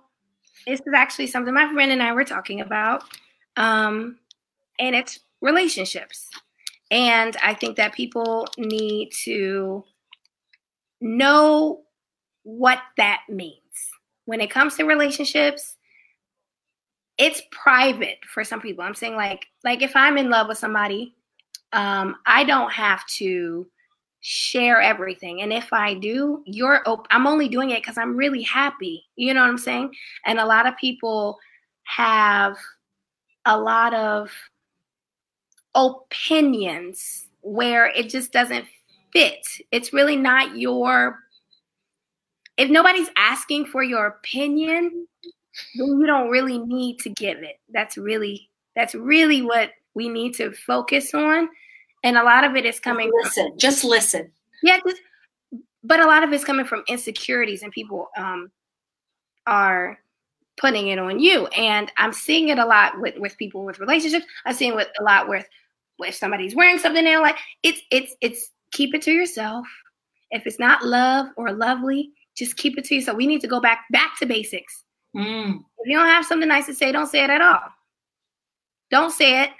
this 0.66 0.80
is 0.80 0.92
actually 0.94 1.26
something 1.26 1.52
my 1.52 1.72
friend 1.72 1.90
and 1.90 2.02
I 2.02 2.12
were 2.12 2.24
talking 2.24 2.60
about. 2.60 3.02
Um, 3.56 4.18
and 4.78 4.94
it's 4.94 5.20
relationships. 5.40 6.28
And 6.90 7.36
I 7.42 7.54
think 7.54 7.76
that 7.76 7.94
people 7.94 8.46
need 8.58 9.10
to 9.24 9.84
know 11.00 11.82
what 12.44 12.78
that 12.96 13.22
means. 13.28 13.56
When 14.24 14.40
it 14.40 14.50
comes 14.50 14.76
to 14.76 14.84
relationships, 14.84 15.76
it's 17.18 17.42
private 17.50 18.18
for 18.32 18.44
some 18.44 18.60
people. 18.60 18.84
I'm 18.84 18.94
saying 18.94 19.16
like 19.16 19.46
like 19.64 19.82
if 19.82 19.94
I'm 19.94 20.18
in 20.18 20.30
love 20.30 20.48
with 20.48 20.58
somebody, 20.58 21.14
um, 21.72 22.16
I 22.26 22.44
don't 22.44 22.72
have 22.72 23.06
to 23.18 23.66
share 24.20 24.80
everything. 24.80 25.42
And 25.42 25.52
if 25.52 25.72
I 25.72 25.94
do, 25.94 26.42
you're 26.46 26.82
op- 26.86 27.08
I'm 27.10 27.26
only 27.26 27.48
doing 27.48 27.70
it 27.70 27.82
because 27.82 27.98
I'm 27.98 28.16
really 28.16 28.42
happy. 28.42 29.04
You 29.16 29.34
know 29.34 29.40
what 29.40 29.50
I'm 29.50 29.58
saying? 29.58 29.92
And 30.26 30.38
a 30.38 30.46
lot 30.46 30.66
of 30.66 30.76
people 30.76 31.38
have 31.84 32.56
a 33.44 33.58
lot 33.58 33.92
of 33.92 34.30
opinions 35.74 37.26
where 37.40 37.86
it 37.86 38.08
just 38.08 38.32
doesn't 38.32 38.66
fit. 39.12 39.46
It's 39.70 39.92
really 39.92 40.16
not 40.16 40.56
your 40.56 41.18
if 42.58 42.70
nobody's 42.70 43.08
asking 43.16 43.66
for 43.66 43.82
your 43.82 44.06
opinion, 44.06 45.08
then 45.76 45.88
you 46.00 46.06
don't 46.06 46.30
really 46.30 46.58
need 46.58 46.98
to 47.00 47.10
give 47.10 47.38
it. 47.38 47.60
That's 47.72 47.96
really 47.96 48.48
that's 48.74 48.94
really 48.94 49.42
what 49.42 49.70
we 49.94 50.08
need 50.08 50.34
to 50.36 50.52
focus 50.52 51.12
on. 51.14 51.48
And 52.04 52.16
a 52.16 52.22
lot 52.22 52.44
of 52.44 52.56
it 52.56 52.64
is 52.64 52.80
coming 52.80 53.10
listen, 53.22 53.50
from, 53.50 53.58
just 53.58 53.84
listen. 53.84 54.30
Yeah, 54.62 54.78
just, 54.84 55.00
but 55.84 56.00
a 56.00 56.06
lot 56.06 56.24
of 56.24 56.32
it's 56.32 56.44
coming 56.44 56.66
from 56.66 56.82
insecurities 56.88 57.62
and 57.62 57.72
people 57.72 58.08
um 58.16 58.50
are 59.46 59.98
putting 60.56 60.88
it 60.88 60.98
on 60.98 61.18
you. 61.18 61.46
And 61.48 61.90
I'm 61.96 62.12
seeing 62.12 62.48
it 62.48 62.58
a 62.58 62.66
lot 62.66 63.00
with, 63.00 63.18
with 63.18 63.36
people 63.38 63.64
with 63.64 63.80
relationships. 63.80 64.26
I'm 64.44 64.54
seeing 64.54 64.78
it 64.78 64.88
a 65.00 65.02
lot 65.02 65.28
with 65.28 65.46
if 65.98 66.14
somebody's 66.14 66.54
wearing 66.54 66.78
something 66.78 67.04
they 67.04 67.16
like. 67.16 67.36
It's 67.62 67.80
it's 67.90 68.14
it's 68.20 68.50
keep 68.72 68.94
it 68.94 69.02
to 69.02 69.12
yourself. 69.12 69.66
If 70.30 70.46
it's 70.46 70.58
not 70.58 70.84
love 70.84 71.26
or 71.36 71.52
lovely, 71.52 72.10
just 72.36 72.56
keep 72.56 72.78
it 72.78 72.84
to 72.86 72.94
yourself. 72.94 73.16
We 73.16 73.26
need 73.26 73.40
to 73.42 73.48
go 73.48 73.60
back 73.60 73.84
back 73.90 74.18
to 74.18 74.26
basics. 74.26 74.84
Mm. 75.16 75.64
If 75.78 75.86
you 75.88 75.96
don't 75.96 76.06
have 76.06 76.26
something 76.26 76.48
nice 76.48 76.66
to 76.66 76.74
say, 76.74 76.92
don't 76.92 77.06
say 77.06 77.24
it 77.24 77.30
at 77.30 77.42
all. 77.42 77.62
Don't 78.90 79.12
say 79.12 79.42
it 79.42 79.50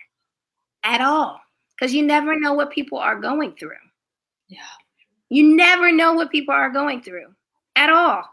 at 0.85 1.01
all 1.01 1.41
because 1.71 1.93
you 1.93 2.03
never 2.03 2.38
know 2.38 2.55
what 2.55 2.71
people 2.71 2.99
are 2.99 3.19
going 3.19 3.55
through. 3.57 3.71
Yeah. 4.49 4.61
You 5.29 5.57
never 5.57 5.91
know 5.91 6.12
what 6.12 6.31
people 6.31 6.55
are 6.55 6.71
going 6.71 7.03
through 7.03 7.27
at 7.77 7.91
all. 7.91 8.25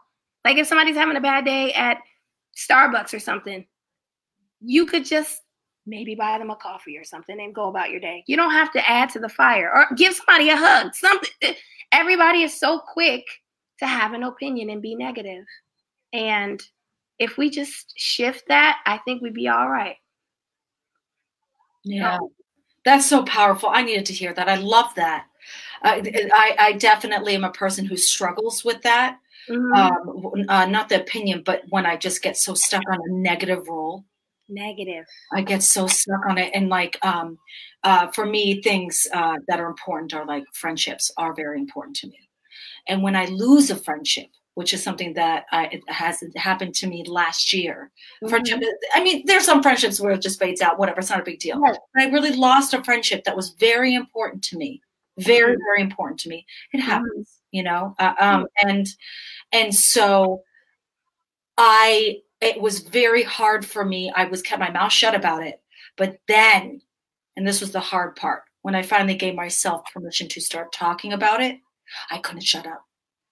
Like 0.44 0.58
if 0.58 0.68
somebody's 0.68 0.96
having 0.96 1.16
a 1.16 1.22
bad 1.22 1.46
day 1.46 1.74
at 1.74 1.98
Starbucks 2.58 3.14
or 3.14 3.20
something, 3.20 3.66
you 4.62 4.86
could 4.86 5.06
just 5.06 5.42
maybe 5.86 6.16
buy 6.16 6.38
them 6.38 6.50
a 6.50 6.56
coffee 6.56 6.98
or 6.98 7.04
something 7.04 7.40
and 7.40 7.56
go 7.56 7.70
about 7.70 7.90
your 7.90 8.00
day. 8.00 8.24
You 8.28 8.36
don't 8.36 8.52
have 8.52 8.72
to 8.74 8.90
add 8.90 9.10
to 9.12 9.20
the 9.20 9.30
fire 9.30 9.72
or 9.74 9.96
give 9.96 10.14
somebody 10.14 10.50
a 10.50 10.58
hug. 10.58 10.94
Something 10.94 11.56
everybody 11.92 12.44
is 12.44 12.58
so 12.58 12.80
quick 12.80 13.26
to 13.80 13.88
have 13.88 14.14
an 14.14 14.24
opinion 14.24 14.70
and 14.70 14.82
be 14.82 14.96
negative. 14.96 15.46
And 16.14 16.62
if 17.20 17.38
we 17.38 17.50
just 17.50 17.94
shift 17.98 18.48
that, 18.48 18.80
I 18.86 18.98
think 19.00 19.22
we'd 19.22 19.34
be 19.34 19.48
all 19.48 19.70
right. 19.70 19.98
Yeah. 21.84 22.18
That's 22.86 23.06
so 23.06 23.24
powerful. 23.24 23.70
I 23.70 23.84
needed 23.84 24.06
to 24.08 24.14
hear 24.14 24.34
that. 24.34 24.48
I 24.48 24.56
love 24.56 24.96
that. 24.96 25.26
Uh, 25.84 26.02
I, 26.34 26.56
I 26.60 26.74
definitely 26.74 27.36
am 27.36 27.44
a 27.44 27.52
person 27.52 27.86
who 27.86 27.98
struggles 27.98 28.64
with 28.64 28.82
that. 28.84 29.20
Mm-hmm. 29.50 29.74
Um, 29.74 30.46
uh, 30.50 30.66
not 30.66 30.90
the 30.90 31.02
opinion, 31.02 31.44
but 31.46 31.64
when 31.70 31.86
I 31.86 31.98
just 31.98 32.22
get 32.22 32.38
so 32.38 32.54
stuck 32.54 32.84
on 32.90 33.00
a 33.10 33.14
negative 33.14 33.68
role. 33.68 34.06
Negative. 34.48 35.06
I 35.34 35.42
get 35.42 35.62
so 35.62 35.88
stuck 35.88 36.26
on 36.28 36.38
it. 36.38 36.52
And 36.54 36.70
like, 36.70 36.98
um, 37.04 37.38
uh, 37.84 38.08
for 38.08 38.26
me, 38.26 38.62
things 38.62 39.08
uh, 39.14 39.38
that 39.48 39.60
are 39.60 39.68
important 39.68 40.14
are 40.14 40.26
like 40.26 40.44
friendships 40.54 41.12
are 41.18 41.34
very 41.34 41.60
important 41.60 41.96
to 41.98 42.08
me. 42.08 42.30
And 42.88 43.04
when 43.04 43.16
I 43.16 43.26
lose 43.26 43.70
a 43.70 43.76
friendship, 43.76 44.28
which 44.60 44.74
is 44.74 44.84
something 44.84 45.14
that 45.14 45.46
I, 45.54 45.80
has 45.88 46.22
happened 46.36 46.76
to 46.76 46.88
me 46.88 47.06
last 47.08 47.54
year. 47.54 47.92
Mm-hmm. 48.22 48.28
Friendship, 48.28 48.60
I 48.94 49.02
mean, 49.02 49.24
there's 49.26 49.46
some 49.46 49.64
friendships 49.64 50.02
where 50.02 50.12
it 50.12 50.22
just 50.22 50.38
fades 50.38 50.60
out, 50.60 50.78
whatever, 50.78 51.00
it's 51.00 51.10
not 51.10 51.22
a 51.22 51.24
big 51.24 51.40
deal. 51.40 51.62
But 51.62 51.80
I 51.96 52.10
really 52.10 52.34
lost 52.34 52.74
a 52.74 52.84
friendship 52.84 53.24
that 53.24 53.38
was 53.38 53.52
very 53.52 53.96
important 53.96 54.44
to 54.50 54.58
me, 54.58 54.82
very, 55.18 55.54
mm-hmm. 55.54 55.64
very 55.64 55.82
important 55.82 56.20
to 56.20 56.30
me. 56.30 56.46
It 56.74 56.80
mm-hmm. 56.80 56.90
happens, 56.90 57.30
mm-hmm. 57.30 57.56
you 57.56 57.64
know, 57.64 57.96
uh, 58.00 58.16
um, 58.20 58.48
and 58.62 58.86
and 59.54 59.74
so 59.74 60.42
I, 61.58 62.18
it 62.42 62.60
was 62.60 62.80
very 62.80 63.24
hard 63.24 63.66
for 63.66 63.86
me. 63.86 64.12
I 64.14 64.26
was 64.26 64.42
kept 64.42 64.60
my 64.60 64.72
mouth 64.72 64.92
shut 64.92 65.16
about 65.16 65.42
it, 65.42 65.62
but 65.96 66.18
then, 66.28 66.82
and 67.38 67.48
this 67.48 67.62
was 67.62 67.72
the 67.72 67.80
hard 67.80 68.18
part, 68.18 68.44
when 68.64 68.76
I 68.76 68.82
finally 68.82 69.16
gave 69.16 69.36
myself 69.36 69.86
permission 69.94 70.28
to 70.28 70.42
start 70.42 70.74
talking 70.74 71.14
about 71.14 71.42
it, 71.42 71.60
I 72.12 72.18
couldn't 72.18 72.44
shut 72.44 72.68
up. 72.68 72.84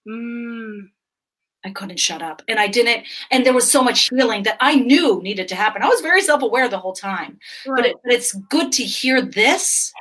Mm. 0.07 0.91
I 1.67 1.71
couldn't 1.71 1.99
shut 1.99 2.21
up. 2.21 2.41
And 2.47 2.59
I 2.59 2.67
didn't, 2.67 3.05
and 3.31 3.45
there 3.45 3.53
was 3.53 3.69
so 3.69 3.83
much 3.83 4.09
healing 4.09 4.43
that 4.43 4.57
I 4.59 4.75
knew 4.75 5.21
needed 5.21 5.47
to 5.49 5.55
happen. 5.55 5.83
I 5.83 5.87
was 5.87 6.01
very 6.01 6.21
self 6.21 6.41
aware 6.41 6.67
the 6.69 6.79
whole 6.79 6.93
time. 6.93 7.37
Right. 7.67 7.77
But, 7.77 7.85
it, 7.85 7.95
but 8.03 8.13
it's 8.13 8.33
good 8.33 8.71
to 8.73 8.83
hear 8.83 9.21
this, 9.21 9.91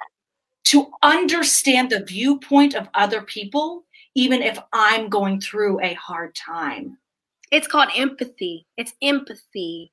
to 0.67 0.87
understand 1.03 1.91
the 1.91 2.05
viewpoint 2.05 2.75
of 2.75 2.89
other 2.95 3.23
people, 3.23 3.85
even 4.15 4.43
if 4.43 4.59
I'm 4.73 5.09
going 5.09 5.41
through 5.41 5.81
a 5.83 5.95
hard 5.95 6.35
time. 6.35 6.99
It's 7.53 7.69
called 7.69 7.91
empathy. 7.97 8.67
It's 8.77 8.93
empathy. 9.03 9.93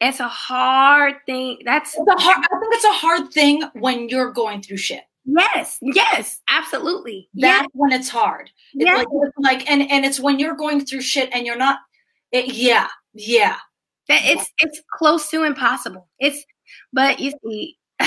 It's 0.00 0.18
a 0.18 0.28
hard 0.28 1.14
thing. 1.26 1.58
That's 1.64 1.96
a 1.96 2.20
hard, 2.20 2.44
I 2.50 2.58
think 2.58 2.74
it's 2.74 2.84
a 2.84 2.92
hard 2.92 3.32
thing 3.32 3.62
when 3.74 4.08
you're 4.08 4.32
going 4.32 4.62
through 4.62 4.78
shit. 4.78 5.04
Yes, 5.24 5.78
yes, 5.82 6.40
absolutely. 6.48 7.28
That's 7.34 7.68
when 7.72 7.92
it's 7.92 8.08
hard. 8.08 8.50
Yeah. 8.74 8.96
Like, 8.96 9.06
like, 9.38 9.70
and 9.70 9.88
and 9.90 10.04
it's 10.04 10.18
when 10.18 10.38
you're 10.38 10.56
going 10.56 10.84
through 10.84 11.02
shit 11.02 11.30
and 11.32 11.46
you're 11.46 11.56
not. 11.56 11.78
It, 12.32 12.54
yeah, 12.54 12.88
yeah. 13.14 13.56
It's 14.08 14.50
it's 14.58 14.82
close 14.92 15.30
to 15.30 15.44
impossible. 15.44 16.08
It's 16.18 16.44
but 16.92 17.20
you 17.20 17.32
see, 17.44 17.78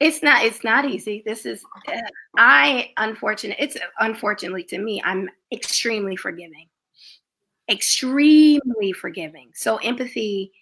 it's 0.00 0.22
not 0.22 0.44
it's 0.44 0.64
not 0.64 0.86
easy. 0.86 1.22
This 1.26 1.44
is 1.44 1.62
uh, 1.88 2.00
I 2.36 2.90
unfortunate. 2.96 3.56
It's 3.60 3.76
unfortunately 3.98 4.64
to 4.64 4.78
me. 4.78 5.02
I'm 5.04 5.28
extremely 5.52 6.16
forgiving, 6.16 6.68
extremely 7.70 8.92
forgiving. 8.92 9.50
So 9.54 9.76
empathy 9.76 10.52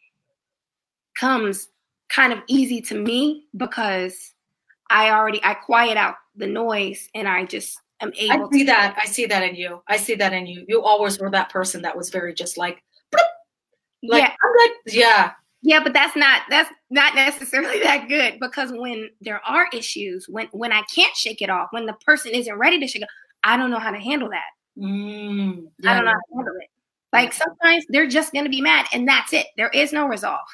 comes 1.15 1.69
kind 2.09 2.33
of 2.33 2.41
easy 2.49 2.81
to 2.83 2.97
me 2.97 3.47
because 3.57 4.35
I 4.91 5.11
already 5.11 5.41
I 5.43 5.55
quiet 5.55 5.97
out 5.97 6.17
the 6.37 6.47
noise 6.47 7.09
and 7.15 7.29
I 7.29 7.47
just 7.47 7.81
am 8.01 8.13
able. 8.19 8.47
I 8.47 8.51
see 8.51 8.65
that. 8.65 8.97
I 9.01 9.07
see 9.07 9.27
that 9.27 9.43
in 9.43 9.55
you. 9.55 9.83
I 9.89 9.97
see 9.97 10.17
that 10.17 10.33
in 10.33 10.47
you. 10.47 10.65
You 10.69 10.83
always 10.83 11.19
were 11.19 11.31
that 11.31 11.49
person 11.49 11.83
that 11.83 11.97
was 11.97 12.11
very 12.11 12.35
just 12.35 12.59
like, 12.59 12.83
like 14.03 14.23
yeah. 14.23 14.35
I'm 14.43 14.53
good. 14.53 14.71
Yeah. 14.87 15.33
Yeah, 15.63 15.83
but 15.83 15.93
that's 15.93 16.17
not 16.17 16.43
that's 16.49 16.71
not 16.89 17.15
necessarily 17.15 17.81
that 17.83 18.09
good 18.09 18.39
because 18.41 18.73
when 18.73 19.11
there 19.21 19.41
are 19.47 19.69
issues, 19.73 20.27
when 20.29 20.49
when 20.53 20.73
I 20.73 20.83
can't 20.95 21.15
shake 21.15 21.43
it 21.43 21.51
off, 21.51 21.69
when 21.71 21.87
the 21.87 21.93
person 22.05 22.33
isn't 22.33 22.59
ready 22.59 22.81
to 22.81 22.87
shake 22.87 23.03
it, 23.03 23.09
I 23.45 23.57
don't 23.57 23.71
know 23.71 23.79
how 23.79 23.91
to 23.91 23.99
handle 23.99 24.31
that. 24.31 24.83
Mm, 24.83 25.69
yeah. 25.79 25.93
I 25.93 25.95
don't 25.97 26.05
know 26.07 26.13
how 26.13 26.17
to 26.17 26.35
handle 26.37 26.55
it. 26.61 26.69
Like 27.13 27.33
sometimes 27.33 27.85
they're 27.89 28.09
just 28.09 28.33
gonna 28.33 28.49
be 28.49 28.63
mad, 28.63 28.87
and 28.93 29.07
that's 29.07 29.33
it. 29.33 29.47
There 29.57 29.69
is 29.69 29.93
no 29.93 30.07
resolve. 30.07 30.47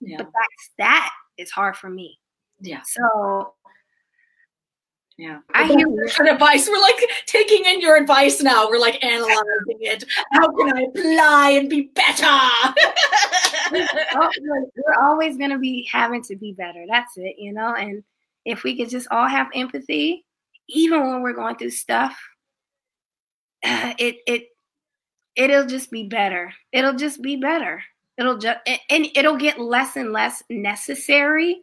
Yeah. 0.00 0.16
But 0.18 0.26
that's 0.26 0.70
that 0.78 1.10
is 1.36 1.50
hard 1.50 1.76
for 1.76 1.88
me. 1.88 2.18
Yeah. 2.60 2.82
So 2.84 3.54
yeah. 5.18 5.40
I 5.52 5.66
hear 5.66 5.88
your 5.88 6.32
advice. 6.32 6.68
We're 6.68 6.80
like 6.80 7.00
taking 7.26 7.64
in 7.64 7.80
your 7.80 7.96
advice 7.96 8.40
now. 8.40 8.68
We're 8.68 8.78
like 8.78 9.02
analyzing 9.04 9.34
it. 9.80 10.04
How 10.30 10.48
can 10.52 10.72
I 10.72 10.82
apply 10.82 11.50
and 11.50 11.68
be 11.68 11.90
better? 11.92 12.24
We're 13.72 14.94
always 15.00 15.36
going 15.36 15.50
to 15.50 15.58
be 15.58 15.88
having 15.90 16.22
to 16.22 16.36
be 16.36 16.52
better. 16.52 16.84
That's 16.88 17.18
it, 17.18 17.34
you 17.36 17.52
know? 17.52 17.74
And 17.74 18.04
if 18.44 18.62
we 18.62 18.76
could 18.76 18.90
just 18.90 19.08
all 19.10 19.26
have 19.26 19.48
empathy, 19.54 20.24
even 20.68 21.00
when 21.00 21.20
we're 21.20 21.32
going 21.32 21.56
through 21.56 21.70
stuff, 21.70 22.16
uh, 23.64 23.94
it, 23.98 24.18
it, 24.28 24.46
it'll 25.34 25.66
just 25.66 25.90
be 25.90 26.04
better. 26.04 26.52
It'll 26.72 26.94
just 26.94 27.20
be 27.22 27.34
better. 27.34 27.82
It'll 28.18 28.38
just, 28.38 28.58
and 28.88 29.08
it'll 29.16 29.36
get 29.36 29.58
less 29.58 29.96
and 29.96 30.12
less 30.12 30.44
necessary 30.48 31.62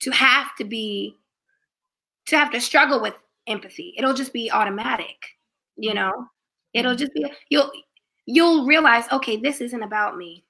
to 0.00 0.10
have 0.12 0.54
to 0.58 0.64
be 0.64 1.16
to 2.26 2.36
have 2.36 2.50
to 2.52 2.60
struggle 2.60 3.00
with 3.00 3.14
empathy. 3.46 3.94
It'll 3.96 4.14
just 4.14 4.32
be 4.32 4.50
automatic, 4.50 5.16
you 5.76 5.94
know. 5.94 6.12
It'll 6.74 6.92
mm-hmm. 6.92 6.98
just 6.98 7.14
be 7.14 7.26
you'll 7.48 7.70
you'll 8.26 8.66
realize, 8.66 9.04
okay, 9.12 9.36
this 9.36 9.60
isn't 9.60 9.82
about 9.82 10.16
me. 10.16 10.44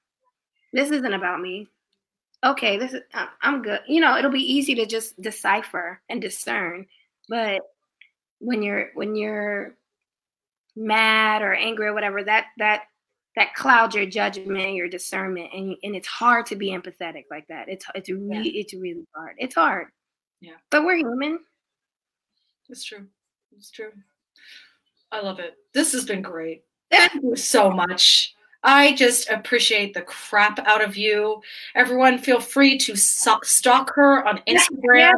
This 0.73 0.91
isn't 0.91 1.13
about 1.13 1.39
me. 1.39 1.67
Okay, 2.45 2.77
this 2.77 2.93
is 2.93 3.01
I'm 3.41 3.61
good. 3.61 3.79
You 3.87 4.01
know, 4.01 4.17
it'll 4.17 4.31
be 4.31 4.53
easy 4.53 4.75
to 4.75 4.85
just 4.85 5.19
decipher 5.21 6.01
and 6.09 6.21
discern. 6.21 6.85
But 7.29 7.61
when 8.39 8.61
you're 8.61 8.89
when 8.93 9.15
you're 9.15 9.75
mad 10.75 11.41
or 11.41 11.53
angry 11.53 11.87
or 11.87 11.93
whatever, 11.93 12.23
that 12.23 12.45
that 12.57 12.83
that 13.35 13.53
clouds 13.53 13.95
your 13.95 14.05
judgment, 14.05 14.73
your 14.73 14.89
discernment, 14.89 15.49
and 15.53 15.75
and 15.83 15.95
it's 15.95 16.07
hard 16.07 16.45
to 16.47 16.55
be 16.55 16.69
empathetic 16.69 17.25
like 17.31 17.47
that. 17.47 17.69
It's 17.69 17.85
it's 17.95 18.09
really 18.09 18.55
yeah. 18.55 18.61
it's 18.61 18.73
really 18.73 19.05
hard. 19.15 19.35
It's 19.37 19.55
hard. 19.55 19.87
Yeah. 20.41 20.55
But 20.69 20.85
we're 20.85 20.97
human. 20.97 21.39
It's 22.69 22.83
true. 22.83 23.07
It's 23.55 23.71
true. 23.71 23.91
I 25.11 25.21
love 25.21 25.39
it. 25.39 25.55
This 25.73 25.93
has 25.93 26.05
been 26.05 26.21
great. 26.21 26.63
Thank 26.91 27.23
you 27.23 27.35
so 27.35 27.69
much. 27.69 28.33
I 28.63 28.95
just 28.95 29.29
appreciate 29.29 29.93
the 29.93 30.01
crap 30.01 30.59
out 30.67 30.83
of 30.83 30.97
you. 30.97 31.41
Everyone, 31.75 32.17
feel 32.17 32.39
free 32.39 32.77
to 32.79 32.95
stalk 32.95 33.93
her 33.95 34.27
on 34.27 34.41
Instagram. 34.47 35.13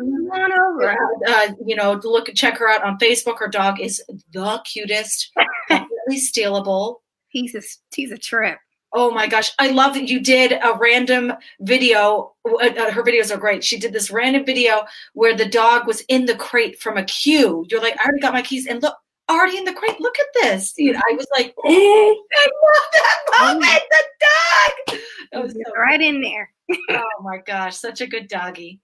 Yeah, 0.79 0.95
uh, 1.27 1.47
you 1.65 1.75
know, 1.75 1.99
look 2.03 2.27
check 2.35 2.57
her 2.57 2.69
out 2.69 2.83
on 2.83 2.99
Facebook. 2.99 3.39
Her 3.39 3.47
dog 3.47 3.79
is 3.79 4.03
the 4.33 4.61
cutest, 4.65 5.31
definitely 5.69 6.17
stealable. 6.17 6.97
He's 7.29 7.55
a 7.55 7.61
he's 7.95 8.11
a 8.11 8.17
trip. 8.17 8.59
Oh 8.93 9.11
my 9.11 9.27
gosh, 9.27 9.51
I 9.59 9.69
love 9.69 9.93
that 9.93 10.09
you 10.09 10.19
did 10.19 10.51
a 10.51 10.75
random 10.79 11.33
video. 11.59 12.33
Uh, 12.47 12.55
uh, 12.65 12.91
her 12.91 13.03
videos 13.03 13.33
are 13.33 13.37
great. 13.37 13.63
She 13.63 13.77
did 13.77 13.93
this 13.93 14.09
random 14.09 14.45
video 14.45 14.83
where 15.13 15.35
the 15.35 15.47
dog 15.47 15.85
was 15.85 16.01
in 16.07 16.25
the 16.25 16.35
crate 16.35 16.79
from 16.79 16.97
a 16.97 17.03
queue. 17.03 17.65
You're 17.69 17.81
like, 17.81 17.97
I 17.99 18.05
already 18.05 18.21
got 18.21 18.33
my 18.33 18.41
keys, 18.41 18.65
and 18.65 18.81
look, 18.81 18.95
already 19.29 19.57
in 19.57 19.65
the 19.65 19.73
crate. 19.73 19.99
Look 19.99 20.17
at 20.19 20.25
this. 20.41 20.73
Dude, 20.73 20.95
I 20.95 21.13
was 21.13 21.27
like, 21.37 21.53
oh, 21.63 22.25
I 22.33 22.47
love 22.47 22.91
that 22.93 23.39
moment. 23.53 23.83
The 23.89 24.03
dog. 24.19 24.99
That 25.31 25.43
was 25.43 25.53
so 25.53 25.73
right 25.77 26.01
in 26.01 26.21
there. 26.21 26.51
oh 26.89 27.21
my 27.21 27.37
gosh, 27.45 27.77
such 27.77 28.01
a 28.01 28.07
good 28.07 28.27
doggy. 28.27 28.79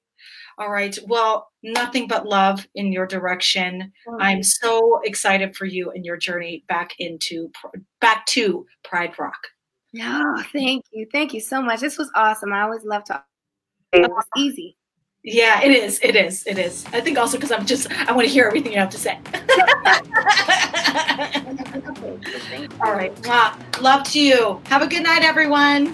All 0.58 0.72
right. 0.72 0.98
Well, 1.06 1.50
nothing 1.64 2.08
but 2.08 2.26
love 2.26 2.66
in 2.76 2.94
your 2.94 3.06
direction. 3.06 3.92
Oh, 4.08 4.18
I'm 4.22 4.42
so 4.42 5.02
excited 5.04 5.56
for 5.56 5.66
you 5.66 5.92
and 5.92 6.06
your 6.06 6.16
journey 6.16 6.64
back 6.70 6.92
into 7.00 7.52
back 8.00 8.26
to 8.28 8.66
Pride 8.84 9.18
Rock. 9.20 9.48
Yeah, 9.96 10.44
thank 10.52 10.84
you. 10.92 11.08
Thank 11.10 11.34
you 11.34 11.40
so 11.40 11.62
much. 11.62 11.80
This 11.80 11.98
was 11.98 12.12
awesome. 12.16 12.52
I 12.52 12.64
always 12.64 12.84
love 12.84 13.06
to 13.06 13.24
it 13.94 14.10
was 14.10 14.26
easy. 14.36 14.76
Yeah, 15.24 15.64
it 15.64 15.72
is. 15.72 16.02
It 16.04 16.18
is. 16.18 16.46
It 16.46 16.58
is. 16.58 16.86
I 16.92 17.00
think 17.00 17.18
also 17.18 17.38
because 17.38 17.54
I'm 17.54 17.66
just 17.66 17.90
I 17.92 18.12
want 18.12 18.28
to 18.28 18.34
hear 18.34 18.46
everything 18.46 18.74
you 18.74 18.80
have 18.80 18.90
to 18.90 18.98
say. 18.98 19.18
All 22.82 22.92
right. 22.92 23.14
Love 23.82 24.04
to 24.12 24.20
you. 24.20 24.60
Have 24.66 24.82
a 24.82 24.88
good 24.88 25.04
night, 25.04 25.24
everyone. 25.24 25.94